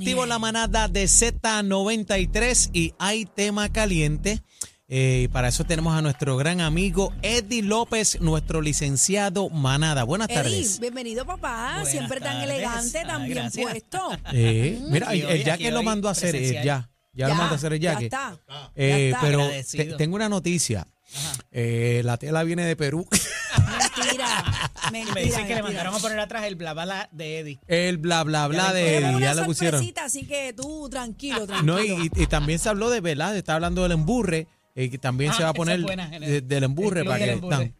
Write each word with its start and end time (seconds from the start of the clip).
Activo 0.00 0.26
la 0.26 0.38
manada 0.38 0.86
de 0.86 1.06
Z93 1.06 2.70
y 2.72 2.94
hay 3.00 3.24
tema 3.26 3.68
caliente. 3.72 4.44
Eh, 4.86 5.22
y 5.24 5.28
para 5.28 5.48
eso 5.48 5.64
tenemos 5.64 5.92
a 5.92 6.00
nuestro 6.02 6.36
gran 6.36 6.60
amigo 6.60 7.12
Eddie 7.22 7.64
López, 7.64 8.20
nuestro 8.20 8.60
licenciado 8.60 9.50
Manada. 9.50 10.04
Buenas 10.04 10.28
Eddie, 10.30 10.36
tardes. 10.36 10.78
bienvenido 10.78 11.26
papá, 11.26 11.70
Buenas 11.72 11.90
siempre 11.90 12.20
tan 12.20 12.38
tardes. 12.38 12.48
elegante, 12.54 12.98
Ah, 13.00 13.06
tan 13.08 13.24
bien 13.24 13.34
gracias. 13.38 13.70
puesto. 13.72 14.10
Eh, 14.32 14.78
mira, 14.88 15.08
Aquí 15.08 15.18
el 15.20 15.26
hoy, 15.26 15.42
aquí 15.50 15.64
que 15.64 15.70
lo 15.72 15.80
hoy, 15.80 15.84
mandó 15.84 16.06
a 16.08 16.12
hacer, 16.12 16.28
eh, 16.28 16.38
presencial. 16.38 16.64
ya, 16.64 16.90
ya, 17.12 17.28
lo 17.28 17.34
mandó 17.34 17.54
a 17.54 17.56
hacer 17.56 17.72
el 17.72 17.80
ya 17.80 17.92
yaque. 17.94 18.04
está. 18.04 18.38
Eh, 18.76 18.88
Ya 18.88 18.96
está. 19.16 19.20
pero 19.20 19.42
Agradecido. 19.42 19.96
tengo 19.96 20.14
una 20.14 20.28
noticia. 20.28 20.86
Eh, 21.50 22.02
la 22.04 22.16
tela 22.18 22.44
viene 22.44 22.64
de 22.64 22.76
Perú. 22.76 23.04
Mentira, 24.92 25.14
me 25.14 25.22
dicen 25.22 25.46
que 25.46 25.54
le 25.54 25.62
mandaron 25.62 25.94
a 25.94 25.98
poner 25.98 26.18
atrás 26.18 26.44
el 26.44 26.56
bla 26.56 26.72
bla 26.72 27.08
de 27.12 27.38
Eddie. 27.40 27.60
El 27.66 27.98
bla 27.98 28.22
bla 28.24 28.46
bla 28.48 28.72
de 28.72 28.96
Eddie, 28.98 29.08
una 29.16 29.20
ya 29.20 29.34
le 29.34 29.44
pusieron. 29.44 29.84
así 30.02 30.26
que 30.26 30.52
tú 30.54 30.88
tranquilo, 30.88 31.46
tranquilo. 31.46 31.74
No, 31.76 31.82
y, 31.82 32.10
y 32.14 32.26
también 32.26 32.58
se 32.58 32.68
habló 32.68 32.88
de 32.90 33.00
verdad, 33.00 33.36
está 33.36 33.54
hablando 33.54 33.82
del 33.82 33.92
emburre, 33.92 34.46
eh, 34.74 34.90
que 34.90 34.98
también 34.98 35.30
Ah, 35.32 35.34
se 35.34 35.42
va 35.42 35.50
a 35.50 35.54
poner 35.54 35.80
buena, 35.82 36.08
Genet. 36.08 36.28
de- 36.28 36.40
del 36.40 36.64
emburre 36.64 37.04
para 37.04 37.18
que 37.18 37.32
emburre. 37.32 37.74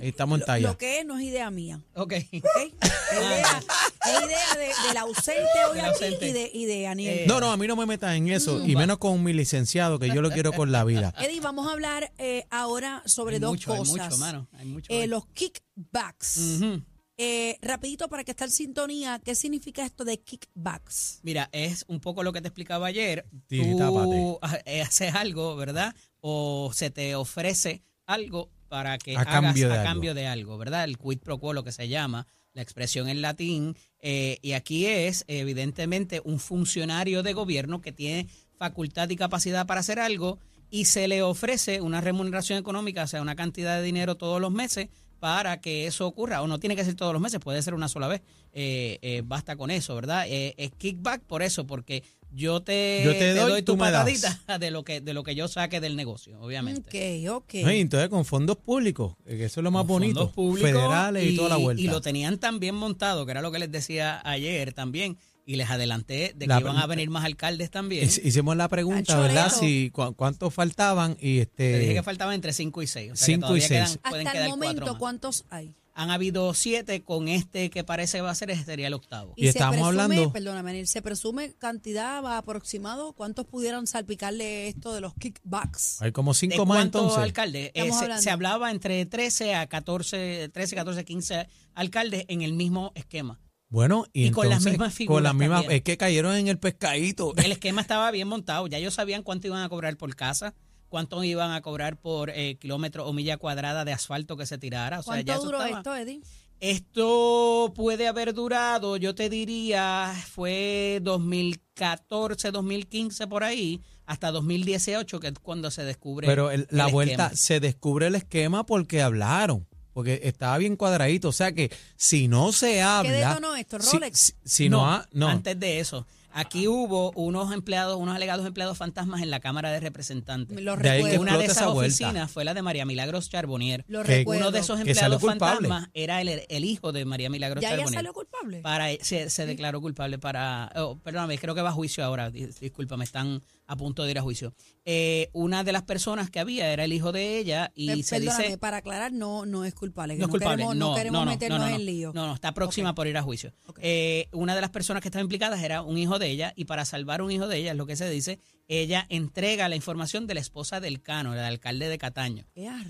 Estamos 0.00 0.40
en 0.40 0.46
talla. 0.46 0.68
lo 0.68 0.78
que 0.78 1.00
es 1.00 1.06
no 1.06 1.18
es 1.18 1.24
idea 1.24 1.50
mía. 1.50 1.80
Ok. 1.94 2.12
¿ok? 2.14 2.14
Es 2.32 3.18
idea, 3.18 3.62
es 4.04 4.24
idea 4.24 4.54
de- 4.56 4.88
del 4.88 4.96
ausente 4.98 5.42
hoy 5.70 5.76
Del 5.76 5.84
aquí 5.86 5.88
ausente. 6.04 6.28
y 6.28 6.32
de, 6.32 6.50
y 6.52 6.64
de 6.66 6.86
Aniel. 6.86 7.18
Eh, 7.20 7.24
No, 7.26 7.40
no, 7.40 7.50
a 7.50 7.56
mí 7.56 7.66
no 7.66 7.76
me 7.76 7.86
metas 7.86 8.14
en 8.16 8.28
eso, 8.28 8.64
y 8.66 8.76
menos 8.76 8.98
con 8.98 9.22
mi 9.22 9.32
licenciado, 9.32 9.98
que 9.98 10.08
yo 10.08 10.20
lo 10.22 10.30
quiero 10.30 10.52
con 10.52 10.72
la 10.72 10.84
vida. 10.84 11.12
Eddie, 11.20 11.40
vamos 11.40 11.66
a 11.68 11.72
hablar 11.72 12.12
eh, 12.18 12.44
ahora 12.50 13.02
sobre 13.06 13.36
Hay 13.36 13.40
dos 13.40 13.50
mucho, 13.52 13.72
hay 13.72 13.78
cosas. 13.80 13.92
mucho, 14.10 14.18
mano. 14.18 14.48
Hay 14.52 14.66
mucho. 14.66 14.92
Eh, 14.92 15.06
los 15.06 15.26
kickbacks. 15.26 16.38
Ujú. 16.38 16.82
Eh, 17.20 17.58
rapidito 17.62 18.08
para 18.08 18.22
que 18.22 18.30
esté 18.30 18.44
en 18.44 18.50
sintonía, 18.52 19.20
¿qué 19.24 19.34
significa 19.34 19.84
esto 19.84 20.04
de 20.04 20.20
kickbacks? 20.20 21.18
Mira, 21.24 21.48
es 21.50 21.84
un 21.88 21.98
poco 21.98 22.22
lo 22.22 22.32
que 22.32 22.40
te 22.40 22.46
explicaba 22.46 22.86
ayer. 22.86 23.26
Sí, 23.50 23.60
Tú 23.72 23.76
tápate. 23.78 24.38
ha- 24.42 24.60
eh, 24.64 24.82
haces 24.82 25.12
algo, 25.16 25.56
¿verdad? 25.56 25.96
O 26.20 26.70
se 26.72 26.90
te 26.90 27.16
ofrece 27.16 27.82
algo 28.06 28.50
para 28.68 28.98
que 28.98 29.16
A 29.16 29.20
hagas 29.22 29.34
cambio 29.34 29.70
a 29.70 29.74
algo. 29.74 29.84
cambio 29.84 30.14
de 30.14 30.26
algo, 30.26 30.58
¿verdad? 30.58 30.84
El 30.84 30.98
quid 30.98 31.18
pro 31.18 31.38
quo, 31.38 31.52
lo 31.52 31.64
que 31.64 31.72
se 31.72 31.88
llama, 31.88 32.26
la 32.52 32.62
expresión 32.62 33.08
en 33.08 33.22
latín. 33.22 33.76
eh, 34.00 34.38
y 34.42 34.52
aquí 34.52 34.86
es, 34.86 35.24
evidentemente, 35.26 36.20
un 36.24 36.38
funcionario 36.38 37.22
de 37.22 37.32
gobierno 37.32 37.80
que 37.80 37.92
tiene 37.92 38.28
facultad 38.56 39.08
y 39.10 39.16
capacidad 39.16 39.66
para 39.66 39.80
hacer 39.80 39.98
algo 39.98 40.38
y 40.70 40.84
se 40.84 41.08
le 41.08 41.22
ofrece 41.22 41.80
una 41.80 42.00
remuneración 42.00 42.58
económica, 42.58 43.04
o 43.04 43.06
sea, 43.06 43.22
una 43.22 43.34
cantidad 43.36 43.76
de 43.78 43.82
dinero 43.82 44.16
todos 44.16 44.40
los 44.40 44.52
meses 44.52 44.88
para 45.18 45.60
que 45.60 45.86
eso 45.86 46.06
ocurra. 46.06 46.42
O 46.42 46.46
no 46.46 46.58
tiene 46.60 46.76
que 46.76 46.84
ser 46.84 46.94
todos 46.94 47.12
los 47.12 47.22
meses, 47.22 47.40
puede 47.40 47.62
ser 47.62 47.74
una 47.74 47.88
sola 47.88 48.06
vez. 48.06 48.22
Eh, 48.52 48.98
eh, 49.02 49.22
basta 49.24 49.56
con 49.56 49.70
eso, 49.70 49.94
¿verdad? 49.94 50.26
Es 50.28 50.70
kickback 50.76 51.22
por 51.22 51.42
eso, 51.42 51.66
porque 51.66 52.02
yo 52.30 52.62
te, 52.62 53.02
Yo 53.04 53.12
te 53.12 53.34
doy, 53.34 53.62
tu 53.62 53.76
me 53.76 53.90
das. 53.90 54.04
patadita 54.04 54.58
de 54.58 54.70
lo 54.70 54.84
que 54.84 55.00
de 55.00 55.14
lo 55.14 55.22
que 55.24 55.34
yo 55.34 55.48
saque 55.48 55.80
del 55.80 55.96
negocio, 55.96 56.38
obviamente. 56.40 57.26
Ok, 57.26 57.42
ok. 57.42 57.54
No, 57.64 57.72
y 57.72 57.80
entonces 57.80 58.08
con 58.08 58.24
fondos 58.24 58.56
públicos, 58.58 59.14
eh, 59.26 59.36
que 59.36 59.44
eso 59.46 59.60
es 59.60 59.64
lo 59.64 59.70
más 59.70 59.80
Con 59.82 59.88
bonito. 59.88 60.18
fondos 60.20 60.34
públicos 60.34 60.70
federales 60.70 61.24
y, 61.30 61.36
toda 61.36 61.48
la 61.50 61.56
vuelta. 61.56 61.82
Y 61.82 61.86
lo 61.86 62.00
tenían 62.00 62.38
tan 62.38 62.60
bien 62.60 62.74
montado, 62.74 63.24
que 63.24 63.32
era 63.32 63.42
lo 63.42 63.50
que 63.50 63.58
les 63.58 63.70
decía 63.72 64.20
ayer 64.24 64.72
también, 64.72 65.16
y 65.46 65.56
les 65.56 65.70
adelanté 65.70 66.34
de 66.36 66.40
que 66.44 66.46
La- 66.46 66.60
iban 66.60 66.76
a 66.76 66.86
venir 66.86 67.08
más 67.08 67.24
alcaldes 67.24 67.70
también. 67.70 68.06
Hic- 68.06 68.20
Hicimos 68.22 68.54
la 68.56 68.68
pregunta, 68.68 69.18
¿verdad? 69.18 69.50
Si 69.50 69.88
cu- 69.90 70.12
cuántos 70.14 70.52
faltaban 70.52 71.12
y 71.20 71.46
Te 71.46 71.68
dije 71.68 71.80
este 71.82 71.94
que 71.94 72.02
faltaban 72.02 72.34
entre 72.34 72.52
5 72.52 72.82
y 72.82 72.86
6. 72.86 73.12
O 73.12 73.16
sea, 73.16 73.24
Cinco 73.26 73.54
que 73.54 73.58
y 73.58 73.60
todavía 73.62 73.86
seis. 73.86 73.98
quedan- 73.98 74.10
pueden 74.10 74.26
Hasta 74.26 74.38
el 74.38 74.44
quedar 74.44 74.50
momento. 74.58 74.98
¿cuántos 74.98 75.44
hay? 75.48 75.74
Han 76.00 76.10
habido 76.12 76.54
7 76.54 77.02
con 77.02 77.26
este 77.26 77.70
que 77.70 77.82
parece 77.82 78.20
va 78.20 78.30
a 78.30 78.34
ser, 78.36 78.50
ese 78.52 78.64
sería 78.64 78.86
el 78.86 78.94
octavo. 78.94 79.34
Y 79.36 79.48
estábamos 79.48 79.88
hablando- 79.88 80.32
Perdóname, 80.32 80.86
se 80.86 81.02
presume 81.02 81.54
cantidad 81.58 82.22
va 82.22 82.38
aproximado. 82.38 83.14
¿Cuántos 83.14 83.46
pudieran 83.46 83.86
salpicarle 83.88 84.68
esto 84.68 84.94
de 84.94 85.00
los 85.00 85.14
kickbacks? 85.14 86.00
hay 86.00 86.12
como 86.12 86.34
¿De 86.34 86.38
cinco 86.38 86.66
más 86.66 86.78
cuántos 86.78 87.00
entonces. 87.02 87.24
alcaldes? 87.24 87.66
Eh, 87.66 87.72
Estamos 87.74 87.98
se, 87.98 88.04
hablando. 88.04 88.22
se 88.22 88.30
hablaba 88.30 88.70
entre 88.70 89.06
13 89.06 89.54
a 89.56 89.66
14, 89.66 90.48
13, 90.52 90.76
14, 90.76 91.04
15 91.04 91.48
alcaldes 91.74 92.24
en 92.28 92.42
el 92.42 92.52
mismo 92.52 92.92
esquema. 92.94 93.40
Bueno, 93.68 94.06
y, 94.12 94.28
Y 94.28 94.30
con 94.30 94.48
las 94.48 94.64
mismas 94.64 94.90
Con 94.92 94.96
figuras 94.96 95.22
las 95.24 95.34
mismas, 95.34 95.64
es 95.68 95.82
que 95.82 95.96
cayeron 95.96 96.34
en 96.36 96.46
el 96.48 96.58
pescadito. 96.58 97.34
El 97.36 97.52
esquema 97.52 97.80
estaba 97.80 98.10
bien 98.12 98.26
montado. 98.28 98.66
Ya 98.68 98.78
ellos 98.78 98.94
sabían 98.94 99.22
cuánto 99.24 99.46
iban 99.48 99.62
a 99.62 99.68
cobrar 99.68 99.96
por 99.96 100.14
casa, 100.14 100.54
cuánto 100.88 101.22
iban 101.24 101.52
a 101.52 101.60
cobrar 101.62 101.96
por 102.00 102.30
eh, 102.30 102.56
kilómetro 102.58 103.06
o 103.06 103.12
milla 103.12 103.36
cuadrada 103.36 103.84
de 103.84 103.92
asfalto 103.92 104.36
que 104.36 104.46
se 104.46 104.58
tirara. 104.58 105.00
O 105.00 105.02
sea, 105.02 105.20
ya 105.20 105.24
¿Cuánto 105.24 105.32
eso 105.34 105.44
duró 105.44 105.62
estaba. 105.62 105.78
esto, 105.78 105.94
Eddie? 105.96 106.20
Esto 106.60 107.72
puede 107.76 108.08
haber 108.08 108.34
durado, 108.34 108.96
yo 108.96 109.14
te 109.14 109.28
diría, 109.30 110.12
fue 110.32 110.98
2014, 111.02 112.50
2015 112.50 113.26
por 113.26 113.44
ahí, 113.44 113.80
hasta 114.06 114.30
2018, 114.30 115.20
que 115.20 115.28
es 115.28 115.34
cuando 115.40 115.70
se 115.70 115.84
descubre. 115.84 116.26
Pero 116.26 116.50
el- 116.50 116.66
la 116.70 116.86
el 116.86 116.92
vuelta 116.92 117.24
esquema. 117.26 117.36
se 117.36 117.60
descubre 117.60 118.06
el 118.08 118.14
esquema 118.14 118.64
porque 118.66 119.02
hablaron. 119.02 119.66
Porque 119.92 120.20
estaba 120.24 120.56
bien 120.58 120.76
cuadradito. 120.76 121.28
O 121.28 121.32
sea 121.32 121.52
que 121.52 121.72
si 121.96 122.28
no 122.28 122.52
se 122.52 122.80
habla. 122.82 123.10
detonó 123.34 123.56
esto, 123.56 123.80
si- 123.80 123.96
Rolex? 123.96 124.34
Si, 124.44 124.68
no, 124.68 124.86
ha- 124.90 125.08
no. 125.12 125.28
Antes 125.28 125.58
de 125.58 125.80
eso, 125.80 126.06
aquí 126.32 126.68
hubo 126.68 127.10
unos 127.12 127.52
empleados, 127.52 127.96
unos 127.98 128.14
alegados 128.14 128.46
empleados 128.46 128.76
fantasmas 128.78 129.22
en 129.22 129.30
la 129.30 129.40
Cámara 129.40 129.70
de 129.70 129.80
Representantes. 129.80 130.60
Lo 130.62 130.76
De 130.76 130.90
ahí 130.90 130.98
que 130.98 131.04
recuerdo. 131.10 131.20
Una 131.22 131.38
de 131.38 131.44
esas 131.44 131.56
esa 131.58 131.68
oficinas 131.70 132.30
fue 132.30 132.44
la 132.44 132.54
de 132.54 132.62
María 132.62 132.84
Milagros 132.84 133.28
Charbonnier. 133.30 133.84
Lo 133.88 134.02
que 134.02 134.18
recuerdo. 134.18 134.42
Uno 134.42 134.50
de 134.52 134.60
esos 134.60 134.78
empleados 134.80 135.20
fantasmas 135.22 135.88
era 135.94 136.20
el, 136.20 136.42
el 136.48 136.64
hijo 136.64 136.92
de 136.92 137.04
María 137.04 137.30
Milagros 137.30 137.62
¿Ya 137.62 137.70
Charbonnier. 137.70 137.94
salió 137.94 138.12
culpable? 138.12 138.60
Para, 138.60 138.88
se, 139.00 139.30
se 139.30 139.46
declaró 139.46 139.80
culpable 139.80 140.18
para. 140.18 140.70
Oh, 140.76 140.98
perdóname, 140.98 141.38
creo 141.38 141.54
que 141.54 141.62
va 141.62 141.70
a 141.70 141.72
juicio 141.72 142.04
ahora. 142.04 142.30
Dis- 142.30 142.58
Discúlpame, 142.60 143.04
están 143.04 143.42
a 143.66 143.76
punto 143.76 144.04
de 144.04 144.10
ir 144.12 144.18
a 144.18 144.22
juicio. 144.22 144.54
Eh, 144.86 145.28
una 145.34 145.62
de 145.64 145.72
las 145.72 145.82
personas 145.82 146.30
que 146.30 146.40
había 146.40 146.72
era 146.72 146.84
el 146.84 146.92
hijo 146.94 147.12
de 147.12 147.38
ella 147.38 147.70
y 147.74 147.88
Pe- 147.88 148.02
se 148.02 148.16
Perdóname, 148.16 148.44
dice. 148.44 148.58
para 148.58 148.78
aclarar, 148.78 149.12
no, 149.12 149.44
no 149.44 149.64
es 149.66 149.74
culpable. 149.74 150.14
que 150.14 150.20
No 150.20 150.26
es 150.26 150.30
culpable. 150.30 150.56
Queremos, 150.56 150.76
no, 150.76 150.90
no 150.90 150.96
queremos 150.96 151.20
no, 151.20 151.24
no, 151.26 151.30
meternos 151.30 151.58
no, 151.60 151.68
no, 151.68 151.74
en 151.76 151.84
lío. 151.84 152.12
No, 152.14 152.26
no, 152.26 152.34
está 152.34 152.52
próxima 152.54 152.90
Ok. 152.90 152.96
por 152.96 153.06
ir 153.06 153.16
a 153.18 153.22
juicio. 153.22 153.52
Ok. 153.66 153.78
Eh, 153.82 154.28
una 154.32 154.54
de 154.54 154.60
las 154.62 154.70
personas 154.70 155.02
que 155.02 155.08
estaba 155.08 155.22
implicadas 155.22 155.62
era 155.62 155.82
un 155.82 155.98
hijo 155.98 156.17
de 156.18 156.28
ella 156.30 156.52
y 156.56 156.64
para 156.66 156.84
salvar 156.84 157.22
un 157.22 157.30
hijo 157.30 157.46
de 157.48 157.56
ella, 157.58 157.72
es 157.72 157.76
lo 157.76 157.86
que 157.86 157.96
se 157.96 158.08
dice, 158.10 158.38
ella 158.70 159.06
entrega 159.08 159.68
la 159.68 159.76
información 159.76 160.26
de 160.26 160.34
la 160.34 160.40
esposa 160.40 160.78
del 160.80 161.00
Cano, 161.00 161.32
el 161.32 161.38
alcalde 161.40 161.88
de 161.88 161.96
Cataño. 161.96 162.44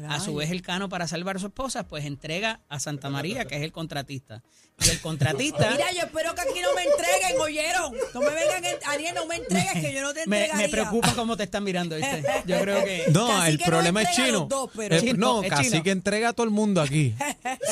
A 0.09 0.19
su 0.19 0.35
vez, 0.35 0.51
el 0.51 0.63
Cano, 0.63 0.89
para 0.89 1.07
salvar 1.07 1.37
a 1.37 1.39
su 1.39 1.47
esposa, 1.47 1.87
pues 1.87 2.05
entrega 2.05 2.61
a 2.69 2.81
Santa 2.81 3.11
María, 3.11 3.45
que 3.45 3.57
es 3.57 3.63
el 3.63 3.71
contratista. 3.71 4.43
Y 4.85 4.89
el 4.89 5.01
contratista. 5.01 5.71
Mira, 5.71 5.93
yo 5.93 6.01
espero 6.03 6.35
que 6.35 6.41
aquí 6.41 6.61
no 6.63 6.75
me 6.75 6.83
entreguen, 6.83 7.41
¿oyeron? 7.41 7.93
No 8.15 8.21
me 8.21 8.31
vengan, 8.31 8.65
en- 8.65 8.77
Ariel, 8.87 9.15
no 9.15 9.27
me 9.27 9.37
entregues, 9.37 9.73
que 9.75 9.93
yo 9.95 10.03
no 10.03 10.13
te 10.13 10.23
entregaría. 10.25 10.55
me 10.57 10.69
preocupa 10.69 11.15
cómo 11.15 11.37
te 11.37 11.45
están 11.45 11.63
mirando, 11.63 11.95
¿viste? 11.97 12.25
Yo 12.47 12.59
creo 12.61 12.85
que. 12.85 13.05
No, 13.13 13.29
Casi 13.29 13.51
el 13.53 13.59
que 13.59 13.65
no 13.65 13.71
problema 13.71 14.03
es 14.03 14.11
chino. 14.17 14.33
los 14.33 14.49
dos, 14.49 14.71
pero- 14.77 14.99
Chino, 15.01 15.15
no, 15.17 15.43
es 15.45 15.51
casi 15.51 15.71
chino. 15.71 15.83
que 15.85 15.91
entrega 15.93 16.31
a 16.31 16.33
todo 16.33 16.45
el 16.45 16.51
mundo 16.51 16.81
aquí. 16.81 17.15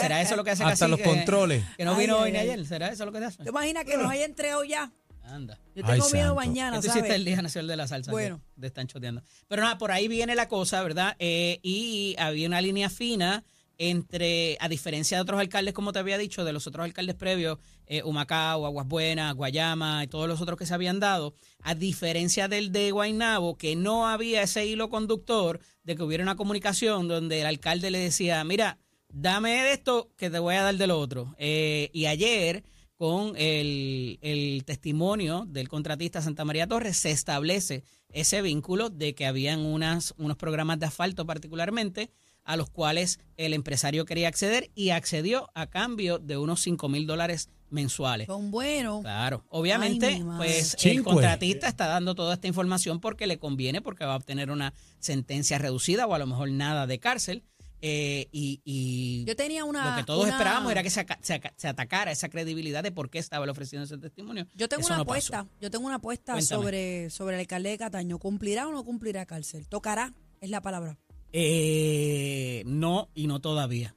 ¿Será 0.00 0.21
eso 0.22 0.37
lo 0.37 0.45
que 0.45 0.50
hace 0.53 0.62
Hasta 0.62 0.87
los 0.87 1.00
controles. 1.00 1.65
Que 1.77 1.84
no 1.84 1.97
vino 1.97 2.16
ay, 2.19 2.22
hoy 2.25 2.33
ni 2.33 2.39
ay. 2.39 2.50
ayer. 2.50 2.66
¿Será 2.66 2.89
eso 2.89 3.05
lo 3.05 3.11
que 3.12 3.19
te 3.19 3.25
hace? 3.27 3.43
¿Te 3.43 3.49
imaginas 3.50 3.84
que 3.84 3.97
nos 3.97 4.11
haya 4.11 4.25
entregado 4.25 4.62
ya? 4.65 4.93
Anda. 5.27 5.59
Yo 5.75 5.83
Ay, 5.87 5.99
tengo 5.99 6.11
miedo 6.11 6.27
santo. 6.29 6.35
mañana, 6.37 6.77
Esto 6.77 6.89
¿sabes? 6.89 7.03
hiciste 7.03 7.15
el 7.17 7.25
Día 7.25 7.43
Nacional 7.43 7.69
de 7.69 7.77
la 7.77 7.87
Salsa. 7.89 8.11
Bueno. 8.11 8.41
que 8.55 8.61
De 8.61 8.67
están 8.69 8.87
choteando. 8.87 9.23
Pero 9.49 9.63
nada, 9.63 9.77
por 9.79 9.91
ahí 9.93 10.09
viene 10.09 10.35
la 10.35 10.49
cosa, 10.49 10.83
¿verdad? 10.83 11.17
Eh, 11.19 11.59
y 11.63 12.15
había 12.19 12.47
una 12.47 12.61
línea 12.61 12.89
fina 12.91 13.45
entre, 13.79 14.57
a 14.61 14.69
diferencia 14.69 15.19
de 15.19 15.23
otros 15.23 15.39
alcaldes, 15.39 15.75
como 15.75 15.93
te 15.93 15.99
había 15.99 16.17
dicho, 16.17 16.45
de 16.45 16.53
los 16.53 16.67
otros 16.67 16.85
alcaldes 16.85 17.15
previos, 17.15 17.59
eh, 17.87 18.03
Humacao, 18.03 18.65
Aguas 18.65 18.87
Buenas, 18.89 19.35
Guayama 19.35 20.03
y 20.05 20.07
todos 20.07 20.29
los 20.29 20.41
otros 20.41 20.59
que 20.59 20.65
se 20.65 20.73
habían 20.73 20.99
dado, 20.99 21.35
a 21.63 21.75
diferencia 21.75 22.49
del 22.49 22.73
de 22.73 22.91
Guaynabo, 22.91 23.59
que 23.59 23.77
no 23.77 24.09
había 24.09 24.43
ese 24.43 24.65
hilo 24.67 24.89
conductor 24.89 25.61
de 25.85 25.95
que 25.95 26.03
hubiera 26.03 26.23
una 26.23 26.37
comunicación 26.37 27.07
donde 27.07 27.41
el 27.43 27.47
alcalde 27.47 27.91
le 27.91 27.99
decía, 27.99 28.43
mira, 28.45 28.79
dame 29.11 29.51
de 29.63 29.73
esto 29.73 30.11
que 30.17 30.31
te 30.31 30.39
voy 30.39 30.55
a 30.55 30.63
dar 30.63 30.77
de 30.77 30.87
lo 30.87 30.99
otro. 30.99 31.35
Eh, 31.39 31.91
y 31.93 32.07
ayer 32.07 32.65
con 32.97 33.34
el, 33.37 34.19
el 34.23 34.65
testimonio 34.65 35.45
del 35.47 35.69
contratista 35.69 36.23
Santa 36.23 36.45
María 36.45 36.67
Torres, 36.67 36.97
se 36.97 37.10
establece 37.10 37.84
ese 38.10 38.41
vínculo 38.43 38.89
de 38.89 39.15
que 39.15 39.27
habían 39.27 39.60
unas, 39.60 40.15
unos 40.16 40.37
programas 40.37 40.78
de 40.78 40.87
asfalto 40.87 41.27
particularmente 41.27 42.10
a 42.45 42.57
los 42.57 42.71
cuales 42.71 43.19
el 43.37 43.53
empresario 43.53 44.04
quería 44.04 44.28
acceder 44.28 44.71
y 44.75 44.91
accedió 44.91 45.51
a 45.54 45.66
cambio 45.66 46.19
de 46.19 46.37
unos 46.37 46.60
5 46.60 46.89
mil 46.89 47.07
dólares 47.07 47.51
mensuales. 47.71 48.28
Son 48.28 48.53
buenos. 48.53 49.03
Claro, 49.03 49.45
obviamente, 49.48 50.07
Ay, 50.07 50.25
pues 50.37 50.77
el 50.84 51.03
contratista 51.03 51.66
está 51.69 51.89
dando 51.89 52.15
toda 52.15 52.34
esta 52.34 52.47
información 52.47 53.01
porque 53.01 53.27
le 53.27 53.39
conviene, 53.39 53.83
porque 53.83 54.04
va 54.04 54.15
a 54.15 54.16
obtener 54.16 54.51
una 54.51 54.72
sentencia 55.01 55.59
reducida 55.59 56.07
o 56.07 56.15
a 56.15 56.19
lo 56.19 56.27
mejor 56.27 56.51
nada 56.51 56.87
de 56.87 57.01
cárcel. 57.01 57.43
Eh, 57.83 58.28
y, 58.33 58.61
y 58.65 59.25
Yo 59.27 59.37
tenía 59.37 59.65
una. 59.65 59.91
lo 59.91 59.97
que 59.97 60.05
todos 60.05 60.25
una- 60.25 60.33
esperábamos 60.33 60.73
era 60.73 60.83
que 60.83 60.91
se, 60.91 61.07
se 61.23 61.34
aca- 61.34 61.53
se 61.57 61.69
atacara 61.69 62.11
esa 62.11 62.28
credibilidad 62.28 62.83
de 62.83 62.91
por 62.93 63.11
qué 63.11 63.19
estaba 63.19 63.45
él 63.45 63.51
ofreciendo 63.51 63.84
ese 63.84 63.99
testimonio. 63.99 64.47
Yo 64.55 64.69
tengo 64.69 64.81
Eso 64.81 64.89
una 64.91 64.99
no 64.99 65.05
pasó. 65.05 65.34
apuesta. 65.37 65.47
Yo 65.61 65.71
tengo 65.71 65.87
una 65.87 65.97
apuesta 65.97 66.33
Cuéntame. 66.33 66.63
sobre, 66.63 67.11
sobre 67.11 67.37
el 67.37 67.41
alcalde 67.41 67.71
de 67.71 67.78
Cataño. 67.78 68.19
¿Cumplirá 68.19 68.67
o 68.69 68.73
no 68.73 68.83
cumplirá 68.84 69.27
cárcel? 69.27 69.67
Tocará, 69.69 70.15
es 70.41 70.51
la 70.51 70.61
palabra. 70.63 70.99
Eh, 71.33 72.63
no 72.67 73.09
y 73.15 73.27
no 73.27 73.41
todavía. 73.41 73.95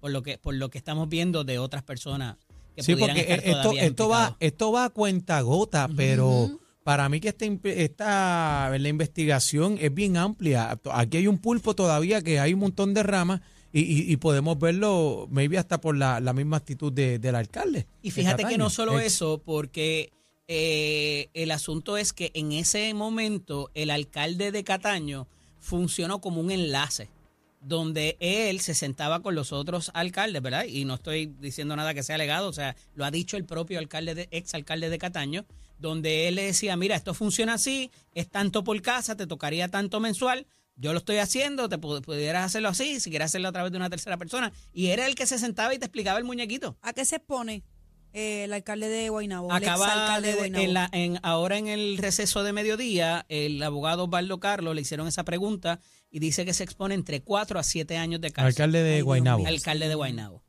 Por 0.00 0.10
lo 0.10 0.22
que 0.22 0.38
por 0.38 0.54
lo 0.54 0.68
que 0.70 0.78
estamos 0.78 1.08
viendo 1.08 1.42
de 1.44 1.58
otras 1.58 1.82
personas 1.82 2.36
que 2.76 2.82
Sí, 2.82 2.92
pudieran 2.92 3.16
porque 3.16 3.32
estar 3.32 3.48
esto, 3.48 3.62
todavía 3.62 3.84
esto, 3.84 4.08
va, 4.08 4.36
esto 4.40 4.72
va 4.72 4.84
a 4.84 4.90
cuenta 4.90 5.40
gota, 5.40 5.88
pero 5.96 6.60
para 6.86 7.08
mí 7.08 7.18
que 7.18 7.28
esta, 7.30 7.44
esta 7.64 8.78
la 8.78 8.88
investigación 8.88 9.76
es 9.80 9.92
bien 9.92 10.16
amplia. 10.16 10.78
Aquí 10.92 11.16
hay 11.16 11.26
un 11.26 11.38
pulpo 11.38 11.74
todavía 11.74 12.22
que 12.22 12.38
hay 12.38 12.54
un 12.54 12.60
montón 12.60 12.94
de 12.94 13.02
ramas 13.02 13.40
y, 13.72 13.80
y- 13.80 14.12
y 14.12 14.16
podemos 14.18 14.56
verlo, 14.58 15.26
maybe 15.30 15.58
hasta 15.58 15.80
por 15.80 15.96
la, 15.96 16.20
la 16.20 16.32
misma 16.32 16.58
actitud 16.58 16.92
de- 16.92 17.18
del 17.18 17.34
alcalde. 17.34 17.88
Y 18.02 18.12
fíjate 18.12 18.44
que 18.44 18.56
no 18.56 18.70
solo 18.70 19.00
eso, 19.00 19.42
porque 19.44 20.12
eh, 20.46 21.28
el 21.34 21.50
asunto 21.50 21.96
es 21.96 22.12
que 22.12 22.30
en 22.34 22.52
ese 22.52 22.94
momento 22.94 23.68
el 23.74 23.90
alcalde 23.90 24.52
de 24.52 24.62
Cataño 24.62 25.26
funcionó 25.58 26.20
como 26.20 26.40
un 26.40 26.52
enlace, 26.52 27.08
donde 27.60 28.16
él 28.20 28.60
se 28.60 28.74
sentaba 28.74 29.22
con 29.22 29.34
los 29.34 29.52
otros 29.52 29.90
alcaldes, 29.92 30.40
¿verdad? 30.40 30.66
Y 30.66 30.84
no 30.84 30.94
estoy 30.94 31.26
diciendo 31.40 31.74
nada 31.74 31.94
que 31.94 32.04
sea 32.04 32.16
legado, 32.16 32.48
o 32.48 32.52
sea, 32.52 32.76
lo 32.94 33.04
ha 33.04 33.10
dicho 33.10 33.36
el 33.36 33.44
propio 33.44 33.80
alcalde, 33.80 34.14
de, 34.14 34.28
ex 34.30 34.54
alcalde 34.54 34.88
de 34.88 34.98
Cataño, 34.98 35.44
donde 35.78 36.28
él 36.28 36.36
le 36.36 36.42
decía, 36.44 36.76
mira, 36.76 36.96
esto 36.96 37.14
funciona 37.14 37.54
así, 37.54 37.90
es 38.12 38.28
tanto 38.28 38.64
por 38.64 38.80
casa, 38.82 39.16
te 39.16 39.26
tocaría 39.26 39.68
tanto 39.68 40.00
mensual, 40.00 40.46
yo 40.76 40.92
lo 40.92 40.98
estoy 40.98 41.16
haciendo, 41.18 41.68
te 41.68 41.78
pu- 41.78 42.02
pudieras 42.02 42.44
hacerlo 42.44 42.68
así, 42.68 43.00
si 43.00 43.10
quieres 43.10 43.26
hacerlo 43.26 43.48
a 43.48 43.52
través 43.52 43.72
de 43.72 43.78
una 43.78 43.88
tercera 43.90 44.16
persona. 44.16 44.52
Y 44.72 44.88
era 44.88 45.06
el 45.06 45.14
que 45.14 45.26
se 45.26 45.38
sentaba 45.38 45.74
y 45.74 45.78
te 45.78 45.86
explicaba 45.86 46.18
el 46.18 46.24
muñequito. 46.24 46.76
¿A 46.82 46.92
qué 46.92 47.04
se 47.06 47.16
expone 47.16 47.62
eh, 48.12 48.44
el 48.44 48.52
alcalde 48.52 48.88
de 48.88 49.08
Guaynabo? 49.08 49.48
el 49.50 49.56
Acaba 49.56 50.20
de, 50.20 50.28
de 50.28 50.34
Guaynabo? 50.34 50.64
en 50.64 50.74
la- 50.74 50.88
en- 50.92 51.18
ahora 51.22 51.56
en 51.58 51.68
el 51.68 51.96
receso 51.98 52.42
de 52.42 52.52
mediodía, 52.52 53.24
el 53.28 53.62
abogado 53.62 54.04
Osvaldo 54.04 54.38
Carlos 54.40 54.74
le 54.74 54.82
hicieron 54.82 55.06
esa 55.08 55.24
pregunta 55.24 55.80
y 56.10 56.18
dice 56.18 56.44
que 56.44 56.52
se 56.54 56.64
expone 56.64 56.94
entre 56.94 57.22
4 57.22 57.58
a 57.58 57.62
7 57.62 57.96
años 57.96 58.20
de 58.20 58.30
cárcel. 58.30 58.48
Alcalde 58.48 58.82
de 58.82 59.02
Guaynabo. 59.02 59.46
Alcalde 59.46 59.88
de 59.88 59.94
Guaynabo. 59.94 60.42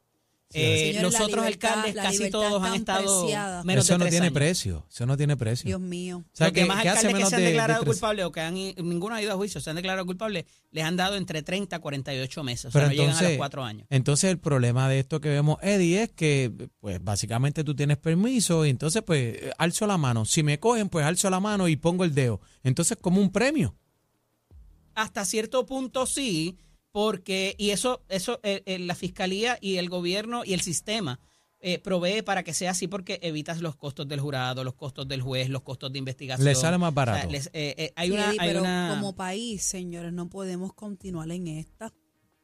Eh, 0.54 0.78
Señores, 0.94 1.02
los 1.04 1.14
la 1.14 1.26
otros 1.26 1.46
libertad- 1.46 1.72
alcaldes, 1.84 1.96
casi 1.96 2.30
todos 2.32 2.64
han 2.64 2.74
estado 2.76 3.22
preciada. 3.24 3.64
menos 3.66 3.84
Eso 3.84 3.94
de 3.96 4.00
no 4.00 4.06
tiene 4.10 4.26
años. 4.28 4.34
precio, 4.34 4.86
eso 4.90 5.06
no 5.06 5.18
tiene 5.18 5.36
precio. 5.36 5.66
Dios 5.68 5.82
mío. 5.82 6.20
O 6.20 6.30
sea, 6.32 6.52
que, 6.52 6.62
hace 6.62 6.72
alcaldes 6.72 7.14
que 7.16 7.26
se 7.26 7.36
han 7.36 7.42
de, 7.42 7.46
de 7.48 7.52
declarado 7.52 7.84
culpables 7.84 8.26
o 8.26 8.32
que 8.32 8.40
han, 8.40 8.54
ninguno 8.54 9.14
ha 9.14 9.22
ido 9.22 9.34
a 9.34 9.36
juicio, 9.36 9.60
se 9.60 9.70
han 9.70 9.76
declarado 9.76 10.06
culpables, 10.06 10.46
les 10.72 10.86
han 10.86 10.96
dado 10.96 11.18
entre 11.18 11.44
30 11.44 11.76
a 11.76 11.80
48 11.80 12.44
meses. 12.44 12.66
O 12.68 12.72
sea, 12.72 12.80
Pero 12.82 12.88
no 12.88 12.94
llegan 13.04 13.18
a 13.18 13.28
los 13.28 13.38
4 13.38 13.64
años. 13.66 13.88
entonces 13.90 14.30
el 14.32 14.40
problema 14.40 14.88
de 14.88 15.00
esto 15.00 15.20
que 15.20 15.28
vemos, 15.30 15.58
Eddie, 15.62 16.04
es 16.04 16.12
que 16.14 16.52
pues 16.80 17.04
básicamente 17.04 17.66
tú 17.66 17.76
tienes 17.76 17.98
permiso 17.98 18.66
y 18.66 18.70
entonces 18.70 19.04
pues 19.06 19.38
alzo 19.58 19.86
la 19.86 19.98
mano. 19.98 20.24
Si 20.24 20.44
me 20.44 20.62
cogen, 20.62 20.88
pues 20.88 21.06
alzo 21.06 21.30
la 21.30 21.42
mano 21.42 21.68
y 21.68 21.76
pongo 21.76 22.06
el 22.06 22.16
dedo. 22.16 22.40
Entonces 22.64 22.98
como 23.02 23.20
un 23.20 23.32
premio. 23.34 23.76
hasta 24.96 25.26
cierto 25.26 25.66
punto 25.66 26.06
sí, 26.06 26.58
porque, 27.02 27.54
y 27.60 27.70
eso, 27.70 28.02
eso 28.10 28.40
eh, 28.42 28.64
eh, 28.66 28.80
la 28.80 28.96
fiscalía 28.96 29.60
y 29.62 29.76
el 29.76 29.88
gobierno 29.88 30.42
y 30.44 30.54
el 30.54 30.62
sistema 30.62 31.20
eh, 31.60 31.78
provee 31.78 32.24
para 32.24 32.42
que 32.42 32.56
sea 32.56 32.72
así 32.72 32.88
porque 32.88 33.20
evitas 33.22 33.62
los 33.62 33.76
costos 33.76 34.08
del 34.08 34.20
jurado, 34.20 34.64
los 34.64 34.74
costos 34.74 35.08
del 35.08 35.22
juez, 35.22 35.48
los 35.50 35.62
costos 35.62 35.92
de 35.94 36.00
investigación. 36.00 36.44
Le 36.44 36.56
sale 36.56 36.80
más 36.80 36.88
O 36.90 36.96
sea, 36.96 37.06
barato. 37.06 37.30
les- 37.30 37.52
eh, 37.54 37.76
eh, 37.78 37.94
hay 37.96 38.08
Sí, 38.08 38.14
una, 38.16 38.30
hay 38.32 38.38
pero 38.40 38.62
una- 38.62 38.88
como 38.96 39.16
país, 39.16 39.62
señores, 39.64 40.12
no 40.12 40.28
podemos 40.28 40.74
continuar 40.74 41.30
en 41.32 41.48
esta. 41.50 41.94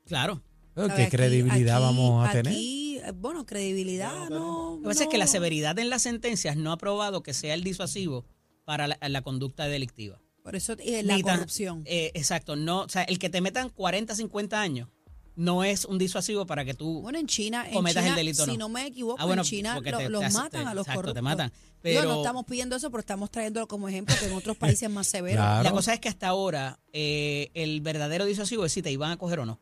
claro. 0.06 0.44
¿Qué 0.76 0.82
Aquí- 0.84 1.10
credibilidad 1.10 1.78
aquí- 1.78 1.86
vamos 1.86 2.28
a 2.28 2.32
tener? 2.32 2.54
Aquí, 2.54 2.98
eh, 3.00 3.12
bueno, 3.16 3.48
credibilidad 3.48 4.30
no. 4.30 4.76
Lo 4.76 4.82
que 4.84 4.88
pasa 4.90 5.04
es 5.06 5.10
que 5.10 5.18
la 5.18 5.26
severidad 5.28 5.80
en 5.80 5.90
las 5.90 6.04
sentencias 6.04 6.58
no 6.58 6.72
ha 6.72 6.78
probado 6.78 7.24
que 7.24 7.34
sea 7.34 7.56
el 7.56 7.64
disuasivo 7.64 8.26
para 8.66 8.88
la, 8.88 9.00
la 9.02 9.22
conducta 9.24 9.66
delictiva. 9.66 10.20
Por 10.44 10.56
eso 10.56 10.76
eh, 10.80 11.02
la 11.04 11.18
tan- 11.20 11.38
corrupción. 11.38 11.82
eh, 11.86 12.12
exacto, 12.14 12.56
no, 12.56 12.82
o 12.82 12.90
sea, 12.90 13.04
el 13.04 13.18
que 13.18 13.30
te 13.30 13.42
metan 13.42 13.70
40, 13.70 14.14
50 14.16 14.60
años 14.62 14.90
no 15.36 15.64
es 15.64 15.86
un 15.86 15.98
disuasivo 15.98 16.46
para 16.46 16.64
que 16.64 16.76
tú 16.76 17.02
Bueno, 17.02 17.18
en 17.18 17.26
China, 17.28 17.66
en 17.68 17.74
cometas 17.74 18.06
el 18.06 18.14
delito, 18.14 18.46
si 18.46 18.52
¿no? 18.52 18.58
no 18.68 18.70
me 18.70 18.86
equivoco, 18.86 19.18
Ah, 19.20 19.26
bueno, 19.26 19.42
en 19.42 19.48
China 19.48 19.76
lo- 19.76 19.82
te- 19.82 20.10
los 20.10 20.22
te 20.22 20.30
matan 20.30 20.64
te- 20.64 20.70
a 20.70 20.74
los 20.76 20.86
exacto, 20.86 21.02
te 21.02 21.06
corruptos. 21.08 21.24
matan. 21.24 21.50
Digo, 21.84 22.00
Pero- 22.02 22.04
no 22.14 22.18
estamos 22.18 22.46
pidiendo 22.46 22.76
eso, 22.76 22.92
pero 22.92 23.00
estamos 23.00 23.32
trayéndolo 23.32 23.68
como 23.68 23.90
ejemplo 23.90 24.16
que 24.20 24.26
en 24.28 24.34
otros 24.34 24.56
países 24.58 24.90
más 24.90 25.08
severos. 25.08 25.38
Claro. 25.44 25.64
La 25.64 25.72
cosa 25.72 25.94
es 25.94 26.00
que 26.00 26.08
hasta 26.10 26.28
ahora 26.28 26.80
eh, 26.94 27.50
el 27.56 27.82
verdadero 27.82 28.26
disuasivo 28.26 28.64
es 28.66 28.72
si 28.74 28.82
te 28.84 28.92
iban 28.92 29.12
a 29.12 29.18
coger 29.18 29.40
o 29.40 29.46
no. 29.46 29.60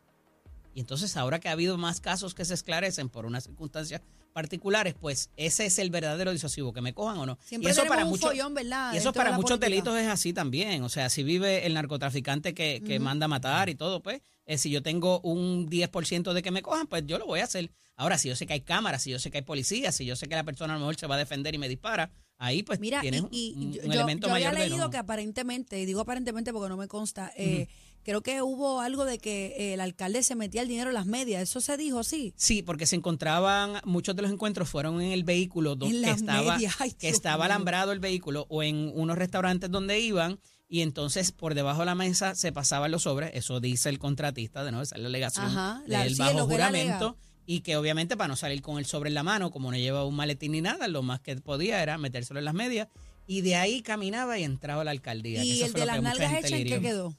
Y 0.74 0.80
entonces 0.80 1.16
ahora 1.16 1.38
que 1.40 1.48
ha 1.48 1.52
habido 1.52 1.76
más 1.78 2.00
casos 2.00 2.34
que 2.34 2.44
se 2.44 2.54
esclarecen 2.54 3.08
por 3.08 3.26
unas 3.26 3.44
circunstancias 3.44 4.00
particulares, 4.32 4.94
pues 4.98 5.28
ese 5.36 5.66
es 5.66 5.78
el 5.78 5.90
verdadero 5.90 6.32
disuasivo, 6.32 6.72
que 6.72 6.80
me 6.80 6.94
cojan 6.94 7.18
o 7.18 7.26
no. 7.26 7.38
Siempre 7.44 7.68
y 7.68 7.72
eso 7.72 7.84
para 7.86 8.04
un 8.04 8.10
muchos 8.10 8.30
follón, 8.30 8.54
¿verdad? 8.54 8.94
y 8.94 8.96
eso 8.96 9.12
para 9.12 9.32
muchos 9.32 9.58
política. 9.58 9.66
delitos 9.68 9.98
es 9.98 10.08
así 10.08 10.32
también. 10.32 10.82
O 10.82 10.88
sea, 10.88 11.10
si 11.10 11.22
vive 11.22 11.66
el 11.66 11.74
narcotraficante 11.74 12.54
que, 12.54 12.82
que 12.86 12.98
manda 12.98 13.26
a 13.26 13.28
matar 13.28 13.68
y 13.68 13.74
todo, 13.74 14.02
pues 14.02 14.22
eh, 14.46 14.56
si 14.56 14.70
yo 14.70 14.82
tengo 14.82 15.20
un 15.20 15.68
10% 15.68 16.32
de 16.32 16.42
que 16.42 16.50
me 16.50 16.62
cojan, 16.62 16.86
pues 16.86 17.04
yo 17.06 17.18
lo 17.18 17.26
voy 17.26 17.40
a 17.40 17.44
hacer. 17.44 17.70
Ahora, 17.96 18.16
si 18.16 18.28
yo 18.30 18.36
sé 18.36 18.46
que 18.46 18.54
hay 18.54 18.62
cámaras, 18.62 19.02
si 19.02 19.10
yo 19.10 19.18
sé 19.18 19.30
que 19.30 19.38
hay 19.38 19.44
policías, 19.44 19.94
si 19.94 20.06
yo 20.06 20.16
sé 20.16 20.26
que 20.28 20.34
la 20.34 20.44
persona 20.44 20.72
a 20.72 20.76
lo 20.76 20.80
mejor 20.80 20.96
se 20.96 21.06
va 21.06 21.16
a 21.16 21.18
defender 21.18 21.54
y 21.54 21.58
me 21.58 21.68
dispara, 21.68 22.10
ahí 22.38 22.62
pues 22.62 22.80
Mira, 22.80 23.02
tienes 23.02 23.24
y, 23.30 23.54
y 23.54 23.64
un, 23.66 23.72
yo, 23.74 23.80
un 23.82 23.86
yo- 23.88 23.92
elemento 23.92 24.26
yo 24.28 24.32
había 24.34 24.48
mayor 24.48 24.62
de 24.62 24.68
leído 24.70 24.84
no- 24.86 24.90
que 24.90 24.96
aparentemente, 24.96 25.78
y 25.78 25.84
digo 25.84 26.00
aparentemente 26.00 26.54
porque 26.54 26.70
no 26.70 26.78
me 26.78 26.88
consta, 26.88 27.30
eh, 27.36 27.68
creo 28.04 28.22
que 28.22 28.42
hubo 28.42 28.80
algo 28.80 29.04
de 29.04 29.18
que 29.18 29.54
eh, 29.56 29.74
el 29.74 29.80
alcalde 29.80 30.22
se 30.22 30.34
metía 30.34 30.62
el 30.62 30.68
dinero 30.68 30.90
en 30.90 30.94
las 30.94 31.06
medias. 31.06 31.42
¿Eso 31.42 31.60
se 31.60 31.76
dijo 31.76 31.98
así? 32.00 32.32
Sí, 32.36 32.62
porque 32.62 32.86
se 32.86 32.96
encontraban, 32.96 33.80
muchos 33.84 34.16
de 34.16 34.22
los 34.22 34.30
encuentros 34.30 34.68
fueron 34.68 35.00
en 35.00 35.12
el 35.12 35.24
vehículo 35.24 35.76
donde 35.76 36.10
estaba, 36.10 36.58
ay, 36.78 36.92
que 36.92 37.08
estaba 37.08 37.44
alambrado 37.46 37.92
el 37.92 38.00
vehículo 38.00 38.46
o 38.48 38.62
en 38.62 38.90
unos 38.94 39.16
restaurantes 39.16 39.70
donde 39.70 40.00
iban 40.00 40.38
y 40.68 40.80
entonces 40.80 41.32
por 41.32 41.54
debajo 41.54 41.80
de 41.80 41.86
la 41.86 41.94
mesa 41.94 42.34
se 42.34 42.50
pasaban 42.50 42.90
los 42.90 43.02
sobres, 43.02 43.30
eso 43.34 43.60
dice 43.60 43.88
el 43.90 43.98
contratista, 43.98 44.64
de 44.64 44.70
nuevo, 44.72 44.82
esa 44.82 44.96
es 44.96 45.02
la 45.02 45.08
alegación 45.08 45.44
Ajá, 45.46 45.82
la- 45.86 46.02
del 46.04 46.14
sí, 46.14 46.20
bajo 46.20 46.34
que 46.48 46.54
juramento 46.54 47.16
y 47.44 47.60
que 47.60 47.76
obviamente 47.76 48.16
para 48.16 48.28
no 48.28 48.36
salir 48.36 48.62
con 48.62 48.78
el 48.78 48.86
sobre 48.86 49.08
en 49.08 49.14
la 49.14 49.22
mano, 49.22 49.50
como 49.50 49.70
no 49.70 49.76
llevaba 49.76 50.06
un 50.06 50.14
maletín 50.14 50.52
ni 50.52 50.60
nada, 50.62 50.88
lo 50.88 51.02
más 51.02 51.20
que 51.20 51.36
podía 51.36 51.82
era 51.82 51.98
metérselo 51.98 52.38
en 52.38 52.44
las 52.46 52.54
medias 52.54 52.88
y 53.26 53.42
de 53.42 53.56
ahí 53.56 53.82
caminaba 53.82 54.38
y 54.38 54.44
entraba 54.44 54.82
a 54.82 54.84
la 54.84 54.90
alcaldía. 54.92 55.40
que 55.42 55.46
Y 55.46 55.52
eso 55.58 55.66
el 55.66 55.72
fue 55.72 55.80
de 55.80 55.86
lo 55.86 55.92
las 55.92 55.96
que 55.96 56.02
nalgas 56.02 56.32
hechas, 56.38 56.52
¿en 56.52 56.66
qué 56.66 56.80
quedó? 56.80 57.16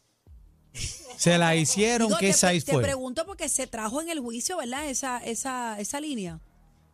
Se 1.18 1.38
la 1.38 1.56
hicieron, 1.56 2.08
Digo, 2.08 2.20
¿qué 2.20 2.28
te, 2.28 2.34
size 2.34 2.62
te 2.62 2.72
fue? 2.74 2.82
pregunto 2.82 3.26
porque 3.26 3.50
se 3.50 3.68
trajo 3.68 4.02
en 4.02 4.10
el 4.10 4.20
juicio, 4.20 4.58
¿verdad? 4.58 4.90
Esa, 4.90 5.18
esa, 5.20 5.80
esa 5.80 6.00
línea. 6.00 6.40